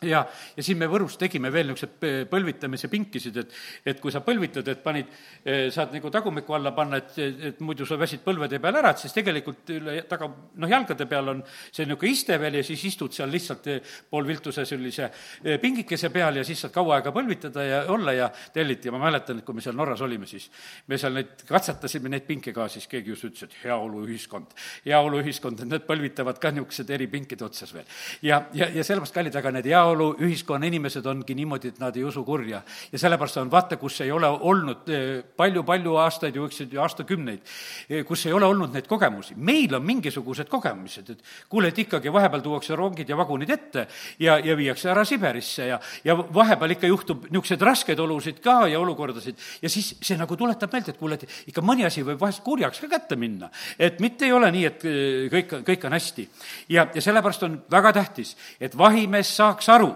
[0.02, 0.22] ja,
[0.56, 3.54] ja siin me Võrus tegime veel niisuguseid põlvitamise pinkisid, et,
[3.90, 5.10] et kui sa põlvitad, et panid,
[5.42, 7.18] eh, saad nagu tagumikku alla panna, et,
[7.50, 11.32] et muidu sa väsid põlvede peal ära, et siis tegelikult üle taga, noh, jalgade peal
[11.34, 13.80] on see niisugune iste veel ja siis istud seal lihtsalt eh,
[14.10, 18.90] poolviltuse sellise eh, pingikese peal ja siis saad kaua aega põlvitada ja olla ja telliti
[18.90, 20.46] ja ma mäletan, et kui me seal Norras olime, siis
[20.86, 24.54] me seal neid katsetasime, neid pinke ka, siis keegi just ütles, et heaoluühiskond,
[24.86, 27.86] heaoluühiskond, et need põlvitavad ka niisugused eri pinkide otsas veel.
[28.22, 31.96] ja, ja, ja sellepärast, kallid, aga need hea heaolu ühiskonna inimesed ongi niimoodi, et nad
[31.96, 32.62] ei usu kurja.
[32.92, 34.88] ja sellepärast on, vaata, kus ei ole olnud
[35.36, 37.40] palju-palju eh, aastaid ju, eks ju, aastakümneid,
[37.88, 39.34] eh, kus ei ole olnud neid kogemusi.
[39.36, 43.86] meil on mingisugused kogemused, et kuule, et ikkagi vahepeal tuuakse rongid ja vagunid ette
[44.18, 48.80] ja, ja viiakse ära Siberisse ja, ja vahepeal ikka juhtub niisuguseid raskeid olusid ka ja
[48.80, 52.42] olukordasid ja siis see nagu tuletab meelde, et kuule, et ikka mõni asi võib vahest
[52.44, 53.50] kurjaks ka kätte minna.
[53.78, 56.28] et mitte ei ole nii, et eh, kõik, kõik on hästi.
[56.68, 59.92] ja, ja sellepärast on väga tähtis, et vahimees saaks aru, aru,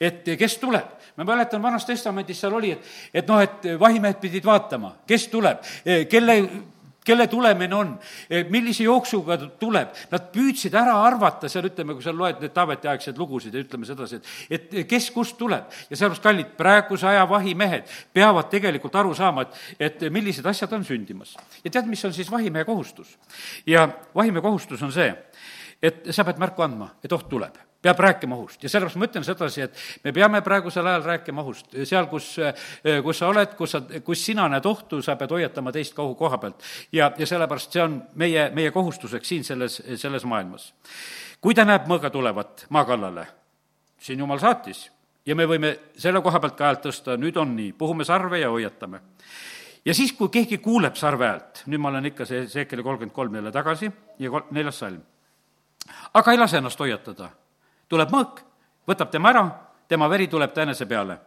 [0.00, 0.94] et kes tuleb.
[1.16, 5.62] ma mäletan, Vanas Testamendis seal oli, et, et noh, et vahimehed pidid vaatama, kes tuleb,
[6.10, 6.34] kelle
[7.06, 7.92] kelle tulemine on,
[8.50, 13.18] millise jooksuga ta tuleb, nad püüdsid ära arvata seal, ütleme, kui sa loed need Taaveti-aegseid
[13.20, 14.18] lugusid ja ütleme sedasi,
[14.50, 15.70] et et kes kust tuleb.
[15.90, 20.84] ja sellepärast, kallid, praeguse aja vahimehed peavad tegelikult aru saama, et, et millised asjad on
[20.84, 21.36] sündimas.
[21.64, 23.16] ja tead, mis on siis vahimehe kohustus?
[23.66, 25.12] ja vahimehe kohustus on see,
[25.82, 29.24] et sa pead märku andma, et oht tuleb peab rääkima ohust ja sellepärast ma ütlen
[29.24, 31.74] sedasi, et me peame praegusel ajal rääkima ohust.
[31.84, 32.36] seal, kus,
[33.04, 36.14] kus sa oled, kus sa, kus sina näed ohtu, sa pead hoiatama teist ka ohu
[36.14, 36.62] koha pealt.
[36.92, 40.72] ja, ja sellepärast see on meie, meie kohustuseks siin selles, selles maailmas.
[41.40, 43.26] kui ta näeb mõõga tulevat maa kallale,
[43.98, 44.90] siin jumal saatis
[45.26, 48.50] ja me võime selle koha pealt ka häält tõsta, nüüd on nii, puhume sarve ja
[48.50, 49.02] hoiatame
[49.86, 53.34] ja siis, kui keegi kuuleb sarve häält, nüüd ma olen ikka see Seekeli kolmkümmend kolm
[53.34, 55.02] jälle tagasi ja kol-, neljas salm.
[56.14, 57.30] aga ei lase ennast hoiatada
[57.88, 58.42] tuleb mõõk,
[58.88, 59.46] võtab tema ära,
[59.88, 61.18] tema veri tuleb ta enese peale.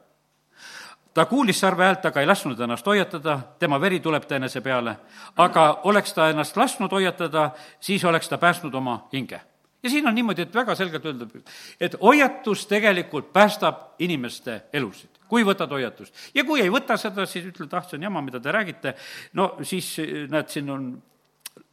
[1.14, 4.96] ta kuulis sarve häält, aga ei lasknud ennast hoiatada, tema veri tuleb ta enese peale.
[5.38, 9.42] aga oleks ta ennast lasknud hoiatada, siis oleks ta päästnud oma hinge.
[9.84, 11.42] ja siin on niimoodi, et väga selgelt öeldud,
[11.80, 16.14] et hoiatus tegelikult päästab inimeste elusid kui võtad hoiatust.
[16.34, 18.96] ja kui ei võta seda, siis ütled, ah, see on jama, mida te räägite,
[19.34, 19.98] no siis
[20.30, 21.02] näed, siin on,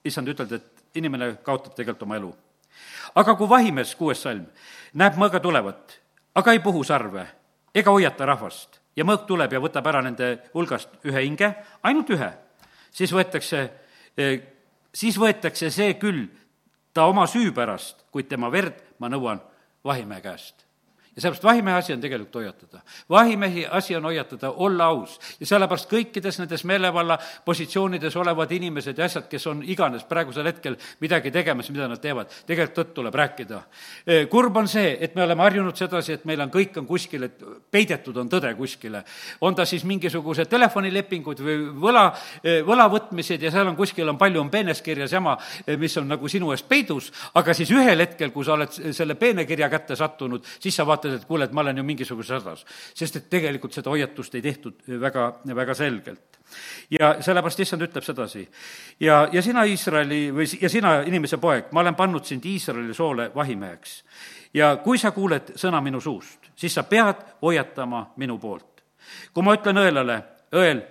[0.04, 2.34] issand ütelda, et inimene kaotab tegelikult oma elu
[3.14, 4.46] aga kui vahimees, kuues salm,
[4.94, 6.00] näeb mõõga tulevat,
[6.34, 7.26] aga ei puhu sarve
[7.74, 11.52] ega hoiata rahvast ja mõõk tuleb ja võtab ära nende hulgast ühe hinge,
[11.82, 12.30] ainult ühe,
[12.90, 13.64] siis võetakse,
[14.16, 14.36] eh,
[14.92, 16.26] siis võetakse see küll
[16.92, 19.40] ta oma süü pärast, kuid tema verd ma nõuan
[19.84, 20.65] vahimehe käest
[21.16, 22.80] ja sellepärast vahimehe asi on tegelikult hoiatada.
[23.10, 25.20] vahimehi asi on hoiatada, olla aus.
[25.40, 30.76] ja sellepärast kõikides nendes meelevalla positsioonides olevad inimesed ja asjad, kes on iganes praegusel hetkel
[31.00, 33.62] midagi tegemas, mida nad teevad, tegelikult tõtt tuleb rääkida.
[34.30, 37.40] Kurb on see, et me oleme harjunud sedasi, et meil on, kõik on kuskil, et
[37.70, 39.04] peidetud on tõde kuskile.
[39.40, 42.12] on ta siis mingisugused telefonilepingud või võla,
[42.44, 45.38] võlavõtmised ja seal on kuskil on palju, on peenes kirjas jama,
[45.78, 49.46] mis on nagu sinu eest peidus, aga siis ühel hetkel, kui sa oled selle peene
[49.46, 52.64] kirja kätte sattunud, siis sa vaatad, mõtled, et kuule, et ma olen ju mingisuguses hädas.
[52.94, 56.38] sest et tegelikult seda hoiatust ei tehtud väga, väga selgelt.
[56.90, 58.48] ja sellepärast issand ütleb sedasi,
[59.00, 63.30] ja, ja sina, Iisraeli, või ja sina, inimese poeg, ma olen pannud sind Iisraeli soole
[63.34, 64.04] vahimeheks.
[64.54, 68.82] ja kui sa kuuled sõna minu suust, siis sa pead hoiatama minu poolt.
[69.34, 70.82] kui ma ütlen õelale, õel,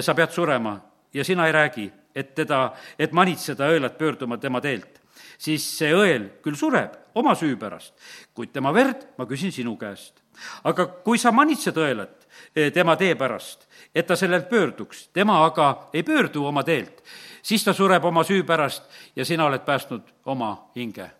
[0.00, 0.80] sa pead surema
[1.14, 4.99] ja sina ei räägi, et teda, et manitseda õelat pöörduma tema teelt,
[5.40, 7.94] siis see õel küll sureb, oma süü pärast,
[8.36, 10.20] kuid tema verd ma küsin sinu käest.
[10.64, 15.90] aga kui sa manitsed õelat eh, tema tee pärast, et ta sellelt pöörduks, tema aga
[15.92, 17.02] ei pöördu oma teelt,
[17.42, 18.84] siis ta sureb oma süü pärast
[19.16, 21.10] ja sina oled päästnud oma hinge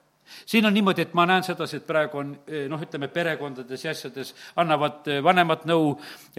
[0.47, 3.95] siin on niimoodi, et ma näen sedasi, et praegu on eh, noh, ütleme perekondades ja
[3.95, 5.93] asjades annavad eh, vanemad nõu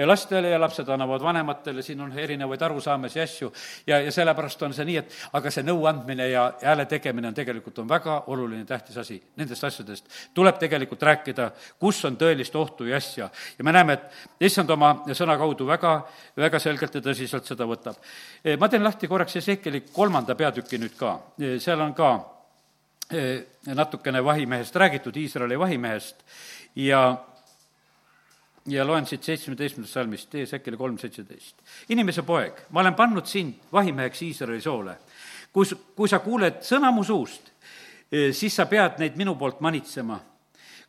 [0.08, 3.52] lastele ja lapsed annavad vanematele, siin on erinevaid arusaamisi ja asju,
[3.88, 7.38] ja, ja sellepärast on see nii, et aga see nõu andmine ja hääle tegemine on
[7.38, 9.20] tegelikult, on väga oluline, tähtis asi.
[9.38, 13.30] Nendest asjadest tuleb tegelikult rääkida, kus on tõelist ohtu ja asja.
[13.58, 15.96] ja me näeme, et issand oma sõna kaudu väga,
[16.38, 17.98] väga selgelt ja tõsiselt seda võtab.
[18.44, 21.18] Eh, ma teen lahti korraks Ezekieli kolmanda peatüki nüüd ka,
[21.60, 22.41] seal on ka Eh,
[23.76, 26.24] natukene vahimehest räägitud, Iisraeli vahimehest
[26.76, 27.02] ja
[28.70, 31.56] ja loen siit seitsmeteistkümnendast salmist, Ezekiel kolm seitseteist.
[31.90, 34.98] inimese poeg, ma olen pannud sind vahimeheks Iisraeli soole.
[35.54, 37.52] kus, kui sa kuuled sõna mu suust,
[38.12, 40.20] eh, siis sa pead neid minu poolt manitsema.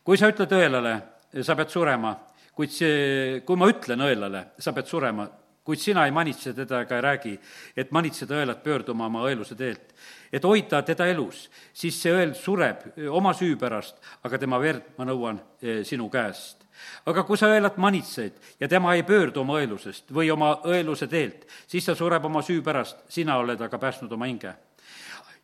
[0.03, 1.01] kui sa ütled õelale,
[1.41, 2.17] sa pead surema,
[2.53, 5.27] kuid see, kui ma ütlen õelale, sa pead surema,
[5.63, 7.39] kuid sina ei manitse teda ega ei räägi,
[7.77, 9.93] et manitseda õelat pöörduma oma õeluse teelt
[10.33, 11.45] et hoida teda elus,
[11.77, 15.39] siis see õel sureb oma süü pärast, aga tema verd ma nõuan
[15.85, 16.63] sinu käest.
[17.05, 21.45] aga kui sa õelat manitsed ja tema ei pöördu oma õelusest või oma õeluse teelt,
[21.67, 24.55] siis ta sureb oma süü pärast, sina oled aga päästnud oma hinge.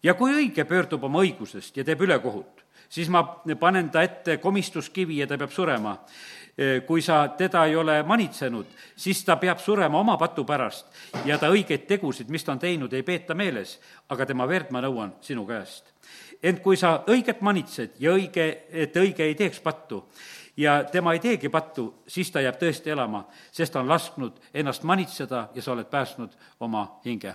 [0.03, 3.23] ja kui õige pöördub oma õigusest ja teeb ülekohut, siis ma
[3.59, 5.97] panen ta ette komistuskivi ja ta peab surema
[6.85, 8.65] kui sa teda ei ole manitsenud,
[8.95, 10.89] siis ta peab surema oma patu pärast
[11.25, 13.77] ja ta õigeid tegusid, mis ta on teinud, ei peeta meeles,
[14.11, 15.93] aga tema verd ma nõuan sinu käest.
[16.43, 20.03] ent kui sa õiget manitsed ja õige, et õige ei teeks pattu,
[20.59, 24.83] ja tema ei teegi pattu, siis ta jääb tõesti elama, sest ta on lasknud ennast
[24.87, 26.35] manitseda ja sa oled päästnud
[26.65, 27.33] oma hinge.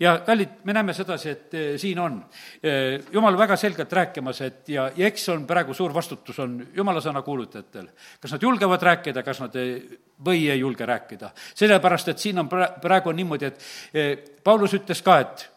[0.00, 2.18] ja kallid, me näeme sedasi, et eh, siin on
[2.62, 7.00] eh, jumal väga selgelt rääkimas, et ja, ja eks on praegu suur vastutus on jumala
[7.00, 7.88] sõna kuulutajatel.
[8.20, 9.78] kas nad julgevad rääkida, kas nad ei,
[10.24, 11.30] või ei julge rääkida.
[11.54, 15.50] sellepärast, et siin on pra-, praegu on niimoodi, et eh, Paulus ütles ka, et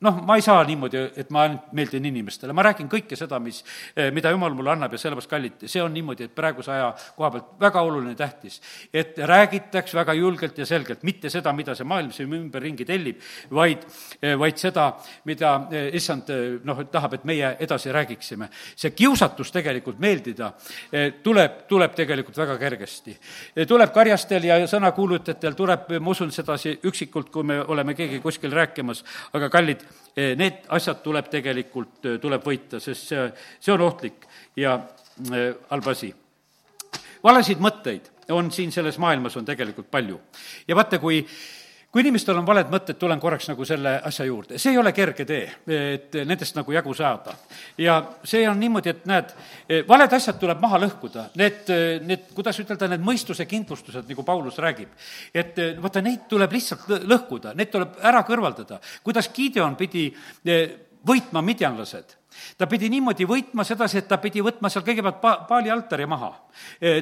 [0.00, 3.64] noh, ma ei saa niimoodi, et ma ainult meeldin inimestele, ma räägin kõike seda, mis,
[3.96, 7.30] eh, mida jumal mulle annab ja sellepärast kallid, see on niimoodi, et praeguse aja koha
[7.34, 8.60] pealt väga oluline, tähtis.
[8.94, 13.20] et räägitaks väga julgelt ja selgelt, mitte seda, mida see maailm siin ümberringi tellib,
[13.50, 13.82] vaid,
[14.22, 14.92] eh, vaid seda,
[15.24, 16.30] mida eh, issand
[16.64, 18.48] noh, tahab, et meie edasi räägiksime.
[18.76, 20.52] see kiusatus tegelikult meeldida
[21.22, 23.18] tuleb, tuleb tegelikult väga kergesti.
[23.66, 29.04] tuleb karjastel ja sõnakuulutajatel, tuleb, ma usun sedasi üksikult, kui me oleme keegi kuskil rääkimas,
[29.32, 29.87] aga kallid,
[30.38, 33.26] need asjad tuleb tegelikult, eh, tuleb võita, sest see,
[33.60, 34.26] see on ohtlik
[34.58, 34.78] ja
[35.32, 36.12] eh, halb asi.
[37.24, 40.20] valesid mõtteid on siin selles maailmas, on tegelikult palju.
[40.68, 41.22] ja vaata, kui
[41.98, 45.24] kui inimestel on valed mõtted, tulen korraks nagu selle asja juurde, see ei ole kerge
[45.26, 47.32] tee, et nendest nagu jagu saada.
[47.74, 49.32] ja see on niimoodi, et näed,
[49.88, 51.72] valed asjad tuleb maha lõhkuda, need,
[52.06, 54.94] need, kuidas ütelda, need mõistuse kindlustused, nagu Paulus räägib.
[55.34, 58.78] et vaata, neid tuleb lihtsalt lõhkuda, need tuleb ära kõrvaldada.
[59.02, 60.06] kuidas Gideon pidi
[61.02, 62.17] võitma midjanlased
[62.58, 66.30] ta pidi niimoodi võitma sedasi, et ta pidi võtma seal kõigepealt pa-, paali altari maha.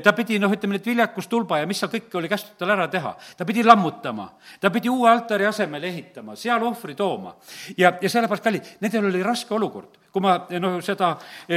[0.03, 3.15] ta pidi, noh, ütleme, need viljakustulba ja mis seal kõik oli kästud tal ära teha.
[3.37, 4.29] ta pidi lammutama,
[4.61, 7.35] ta pidi uue altari asemele ehitama, seal ohvri tooma.
[7.77, 9.99] ja, ja sellepärast, kallid, nendel oli raske olukord.
[10.13, 11.13] kui ma noh, seda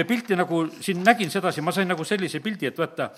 [0.07, 3.09] pilti nagu siin nägin sedasi, ma sain nagu sellise pildi, et vaata,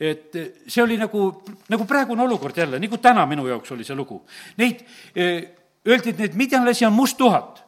[0.00, 1.28] et see oli nagu,
[1.68, 4.22] nagu praegune olukord jälle, nagu täna minu jaoks oli see lugu.
[4.56, 4.84] Neid,
[5.16, 7.67] öeldi, et neid midjanlasi on must tuhat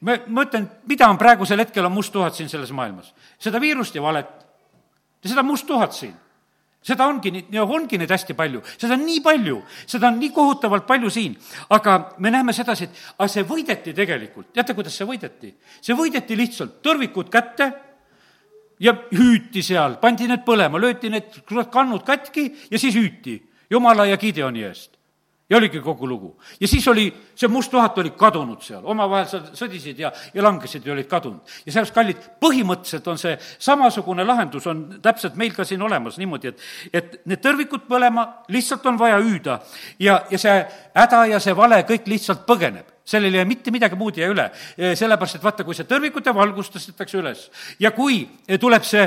[0.00, 3.12] ma, ma ütlen, mida on praegusel hetkel, on musttuhat siin selles maailmas.
[3.38, 4.30] seda viirust ja valet.
[5.22, 6.14] ja seda musttuhat siin.
[6.82, 11.10] seda ongi ongi neid hästi palju, seda on nii palju, seda on nii kohutavalt palju
[11.10, 11.36] siin.
[11.70, 15.54] aga me näeme sedasi, et aga see võideti tegelikult, teate, kuidas see võideti?
[15.80, 17.72] see võideti lihtsalt, tõrvikud kätte
[18.80, 21.42] ja hüüti seal, pandi need põlema, lööti need
[21.72, 24.97] kannud katki ja siis hüüti Jumala ja Gideoni eest
[25.50, 26.36] ja oligi kogu lugu.
[26.60, 30.86] ja siis oli, see must tuhat oli kadunud seal, omavahel seal sõdisid ja, ja langesid
[30.86, 31.40] ja olid kadunud.
[31.64, 36.52] ja sellepärast, kallid, põhimõtteliselt on see samasugune lahendus on täpselt meil ka siin olemas niimoodi,
[36.52, 39.60] et, et need tõrvikud põlema, lihtsalt on vaja hüüda
[39.98, 40.58] ja, ja see
[40.94, 44.32] häda ja see vale kõik lihtsalt põgeneb sellel ei jää mitte midagi muud ei jää
[44.34, 44.46] üle,
[45.00, 47.46] sellepärast et vaata, kui see tõrvikute valgus tõstetakse üles
[47.80, 48.20] ja kui
[48.60, 49.06] tuleb see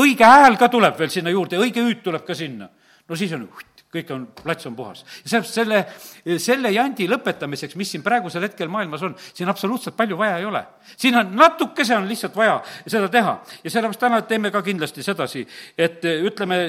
[0.00, 2.70] õige hääl ka tuleb veel sinna juurde, õige hüüd tuleb ka sinna,
[3.08, 3.44] no siis on
[3.92, 5.04] kõik on, plats on puhas.
[5.24, 10.16] ja sellepärast selle, selle jandi lõpetamiseks, mis siin praegusel hetkel maailmas on, siin absoluutselt palju
[10.18, 10.64] vaja ei ole.
[10.96, 13.36] siin on, natukese on lihtsalt vaja seda teha.
[13.64, 15.46] ja sellepärast täna teeme ka kindlasti sedasi,
[15.78, 16.60] et ütleme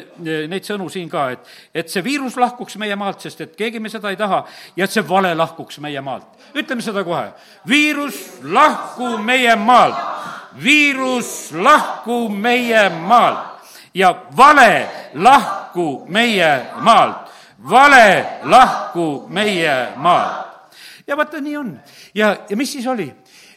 [0.52, 3.90] neid sõnu siin ka, et, et see viirus lahkuks meie maalt, sest et keegi me
[3.94, 4.44] seda ei taha,
[4.76, 6.28] ja et see vale lahkuks meie maalt.
[6.54, 7.32] ütleme seda kohe.
[7.68, 10.32] viirus, lahku meie maalt
[10.64, 13.64] viirus lahku meie maalt
[13.94, 15.63] ja vale lahku
[16.08, 16.50] meie
[16.82, 17.32] maalt,
[17.70, 20.76] vale lahku meie maalt.
[21.08, 21.80] ja vaata, nii on.
[22.16, 23.12] ja, ja mis siis oli?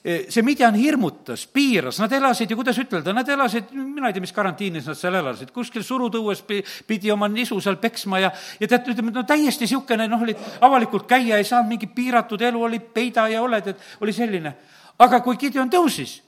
[0.06, 4.30] See Midjan hirmutas, piiras, nad elasid ju, kuidas ütelda, nad elasid, mina ei tea, mis
[4.30, 6.44] karantiinis nad seal elasid, kuskil surutõues
[6.86, 11.08] pidi oma nisu seal peksma ja, ja tead, ütleme, no täiesti niisugune, noh, olid avalikult
[11.10, 14.54] käia ei saanud, mingi piiratud elu oli, peida ja oled, et oli selline.
[14.98, 16.20] aga kui Gideon tõusis,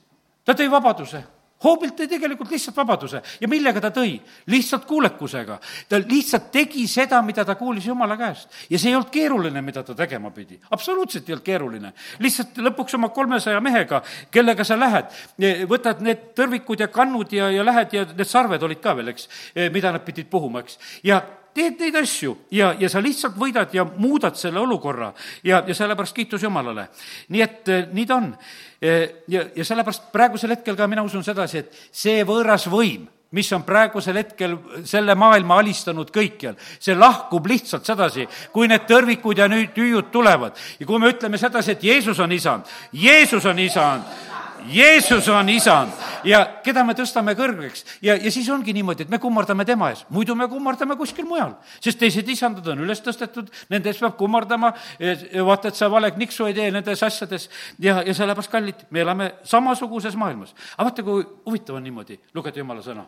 [0.43, 1.22] ta tõi vabaduse
[1.64, 4.18] hoobilt tõi tegelikult lihtsalt vabaduse ja millega ta tõi?
[4.46, 5.59] lihtsalt kuulekusega.
[5.88, 8.48] ta lihtsalt tegi seda, mida ta kuulis Jumala käest.
[8.70, 10.61] ja see ei olnud keeruline, mida ta tegema pidi.
[10.70, 11.92] absoluutselt ei olnud keeruline.
[12.18, 15.11] lihtsalt lõpuks oma kolmesaja mehega, kellega sa lähed,
[15.68, 19.28] võtad need tõrvikud ja kannud ja, ja lähed ja need sarved olid ka veel, eks,
[19.72, 20.78] mida nad pidid puhuma, eks.
[21.02, 21.22] ja
[21.55, 25.12] teed neid asju ja, ja sa lihtsalt võidad ja muudad selle olukorra
[25.44, 26.88] ja, ja sellepärast kiitus Jumalale.
[27.28, 28.32] nii et nii ta on
[29.28, 33.64] ja, ja sellepärast praegusel hetkel ka mina usun sedasi, et see võõras võim, mis on
[33.66, 34.57] praegusel hetkel
[34.88, 40.57] selle maailma alistanud kõikjal, see lahkub lihtsalt sedasi, kui need tõrvikud ja nüüd tüüud tulevad.
[40.78, 44.05] ja kui me ütleme sedasi, et Jeesus on isand, Jeesus on isand,
[44.68, 45.92] Jeesus on isand
[46.28, 47.84] ja keda me tõstame kõrgeks?
[48.04, 51.54] Ja, ja siis ongi niimoodi, et me kummardame tema ees, muidu me kummardame kuskil mujal,
[51.80, 54.72] sest teised isandad on üles tõstetud, nende ees peab kummardama,
[55.48, 57.48] vaata, et sa valeg niksu ei tee nendes asjades.
[57.82, 60.54] Ja, ja sellepärast, kallid, me elame samasuguses maailmas.
[60.76, 62.20] aga vaata, kui huvitav on niimoodi.
[62.34, 63.06] Lugeda jumala sõna.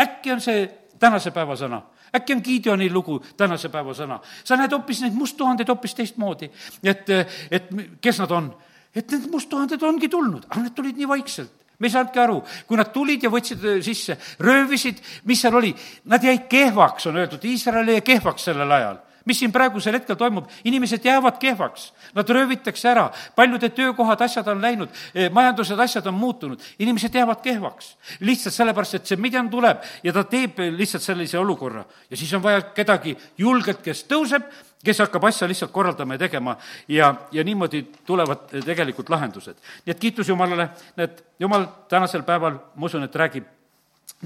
[0.00, 0.66] äkki on see
[0.98, 1.82] tänase päeva sõna?
[2.16, 4.20] Äkki on Gideoni lugu tänase päeva sõna.
[4.44, 6.50] sa näed hoopis neid musttuhandeid hoopis teistmoodi,
[6.82, 7.10] et,
[7.50, 7.68] et
[8.00, 8.54] kes nad on
[8.96, 11.52] et need musttuhanded ongi tulnud, aga need tulid nii vaikselt.
[11.76, 15.74] Me ei saanudki aru, kui nad tulid ja võtsid äh, sisse, röövisid, mis seal oli,
[16.08, 19.02] nad jäid kehvaks, on öeldud, Iisrael jäi kehvaks sellel ajal.
[19.26, 24.62] Mis siin praegusel hetkel toimub, inimesed jäävad kehvaks, nad röövitakse ära, paljude töökohad, asjad on
[24.62, 27.96] läinud, eh, majandused, asjad on muutunud, inimesed jäävad kehvaks.
[28.20, 31.84] lihtsalt sellepärast, et see midjan tuleb ja ta teeb lihtsalt sellise olukorra.
[32.10, 34.42] ja siis on vaja kedagi julgelt, kes tõuseb,
[34.86, 36.56] kes hakkab asja lihtsalt korraldama ja tegema
[36.88, 39.58] ja, ja niimoodi tulevad tegelikult lahendused.
[39.84, 43.48] nii et kiitus Jumalale, et Jumal tänasel päeval, ma usun, et räägib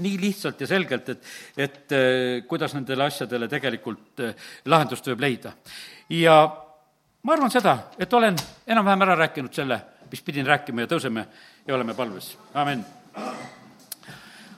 [0.01, 4.35] nii lihtsalt ja selgelt, et, et äh, kuidas nendele asjadele tegelikult äh,
[4.65, 5.53] lahendust võib leida.
[6.09, 6.35] ja
[7.23, 8.37] ma arvan seda, et olen
[8.67, 9.81] enam-vähem ära rääkinud selle,
[10.11, 11.25] mis pidin rääkima ja tõuseme
[11.67, 12.85] ja oleme palves, amin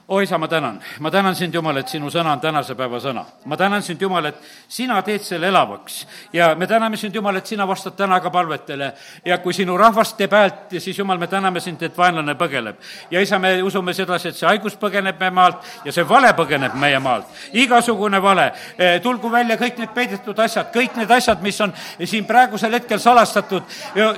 [0.08, 3.24] o isa, ma tänan, ma tänan sind, Jumal, et sinu sõna on tänase päeva sõna.
[3.44, 4.36] ma tänan sind, Jumal, et
[4.68, 8.92] sina teed selle elavaks ja me täname sind, Jumal, et sina vastad täna ka palvetele
[9.24, 12.76] ja kui sinu rahvas teeb häält, siis Jumal, me täname sind, et vaenlane põgeneb.
[13.10, 16.74] ja isa, me usume sedasi, et see haigus põgeneb meie maalt ja see vale põgeneb
[16.74, 17.24] meie maalt.
[17.52, 21.72] igasugune vale, eh, tulgu välja kõik need peidetud asjad, kõik need asjad, mis on
[22.04, 23.62] siin praegusel hetkel salastatud.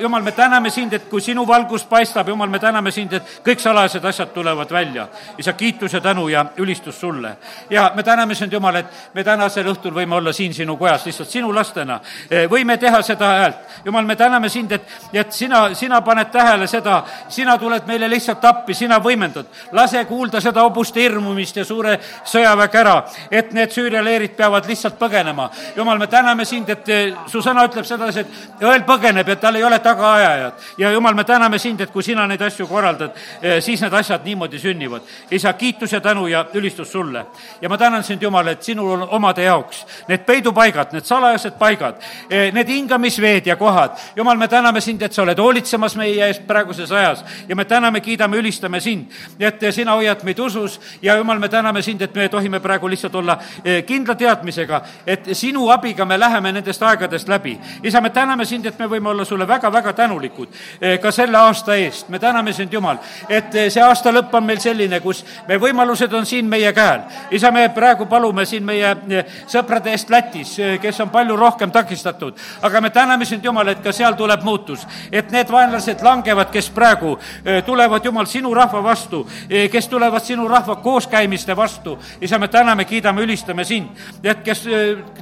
[0.00, 3.62] Jumal, me täname sind, et kui sinu valgus paistab, Jumal, me täname sind, et kõik
[3.62, 5.08] salajased asjad tulevad välja.
[5.38, 7.36] isa, kiitus kiitus ja tänu ja ülistus sulle.
[7.70, 11.28] ja me täname sind, Jumal, et me tänasel õhtul võime olla siin sinu kojas lihtsalt
[11.28, 12.00] sinu lastena.
[12.30, 13.56] Eh, võime teha seda häält.
[13.84, 18.44] Jumal, me täname sind, et, et sina, sina paned tähele seda, sina tuled meile lihtsalt
[18.44, 19.46] appi, sina võimendad.
[19.72, 22.96] lase kuulda seda hobuste hirmumist ja suure sõjaväe ära,
[23.30, 25.50] et need Süüria leerid peavad lihtsalt põgenema.
[25.76, 29.60] Jumal, me täname sind, et eh, su sõna ütleb sedasi, et õel põgeneb ja tal
[29.60, 30.66] ei ole tagaajajat.
[30.78, 33.12] ja Jumal, me täname sind, et kui sina neid asju korraldad,
[33.42, 35.02] eh, siis need asjad niimoodi sünnivad.
[35.30, 37.26] isa, kiitus ja tänu ja ülistus sulle.
[37.60, 42.00] ja ma tänan sind, Jumal, et sinul on omade jaoks need peidupaigad, need salajased paigad,
[42.30, 43.90] eh, need hingamisveed ja kohad.
[44.16, 48.00] Jumal, me täname sind, et sa oled hoolitsemas meie eest praeguses ajas ja me täname,
[48.00, 49.10] kiidame, ülistame sind,
[49.40, 53.14] et sina hoiad meid usus ja Jumal, me täname sind, et me tohime praegu lihtsalt
[53.14, 57.58] olla eh, kindla teadmisega, et sinu abiga me läheme nendest aegadest läbi.
[57.82, 60.48] isa, me täname sind, et me võime olla sulle väga-väga tänulikud
[60.80, 62.08] eh, ka selle aasta eest.
[62.08, 62.98] me täname sind, Jumal,
[63.28, 67.00] et see aasta lõpp on meil selline, kus me võimalused on siin meie käel.
[67.30, 71.70] isa, me praegu palume siin meie eh, sõprade eest Lätis, eh, kes on palju rohkem
[71.70, 74.86] takistatud, aga me täname sind, Jumal, et ka seal tuleb muutus.
[75.12, 79.26] et need vaenlased langevad, kes praegu eh, tulevad, Jumal, sinu rahva vastu,
[79.72, 81.98] kes tulevad sinu rahva kooskäimiste vastu.
[82.20, 83.88] isa, me täname, kiidame, ülistame sind.
[84.22, 84.64] et kes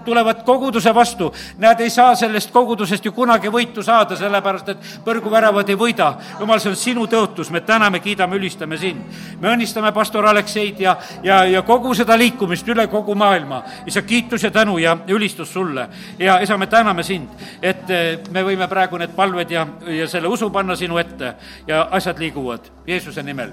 [0.05, 5.69] tulevad koguduse vastu, nad ei saa sellest kogudusest ju kunagi võitu saada, sellepärast et põrguväravad
[5.69, 6.15] ei võida.
[6.41, 9.01] Jumal, see on sinu tõotus, me täname, kiidame, ülistame sind.
[9.41, 13.63] me õnnistame pastor pastor Alekseid ja, ja, ja kogu seda liikumist üle kogu maailma.
[13.87, 15.89] isa, kiitus ja tänu ja ülistus sulle.
[16.19, 17.29] ja isa, me täname sind,
[17.63, 21.35] et eh, me võime praegu need palved ja, ja selle usu panna sinu ette
[21.67, 23.53] ja asjad liiguvad Jeesuse nimel.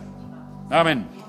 [0.69, 1.20] amin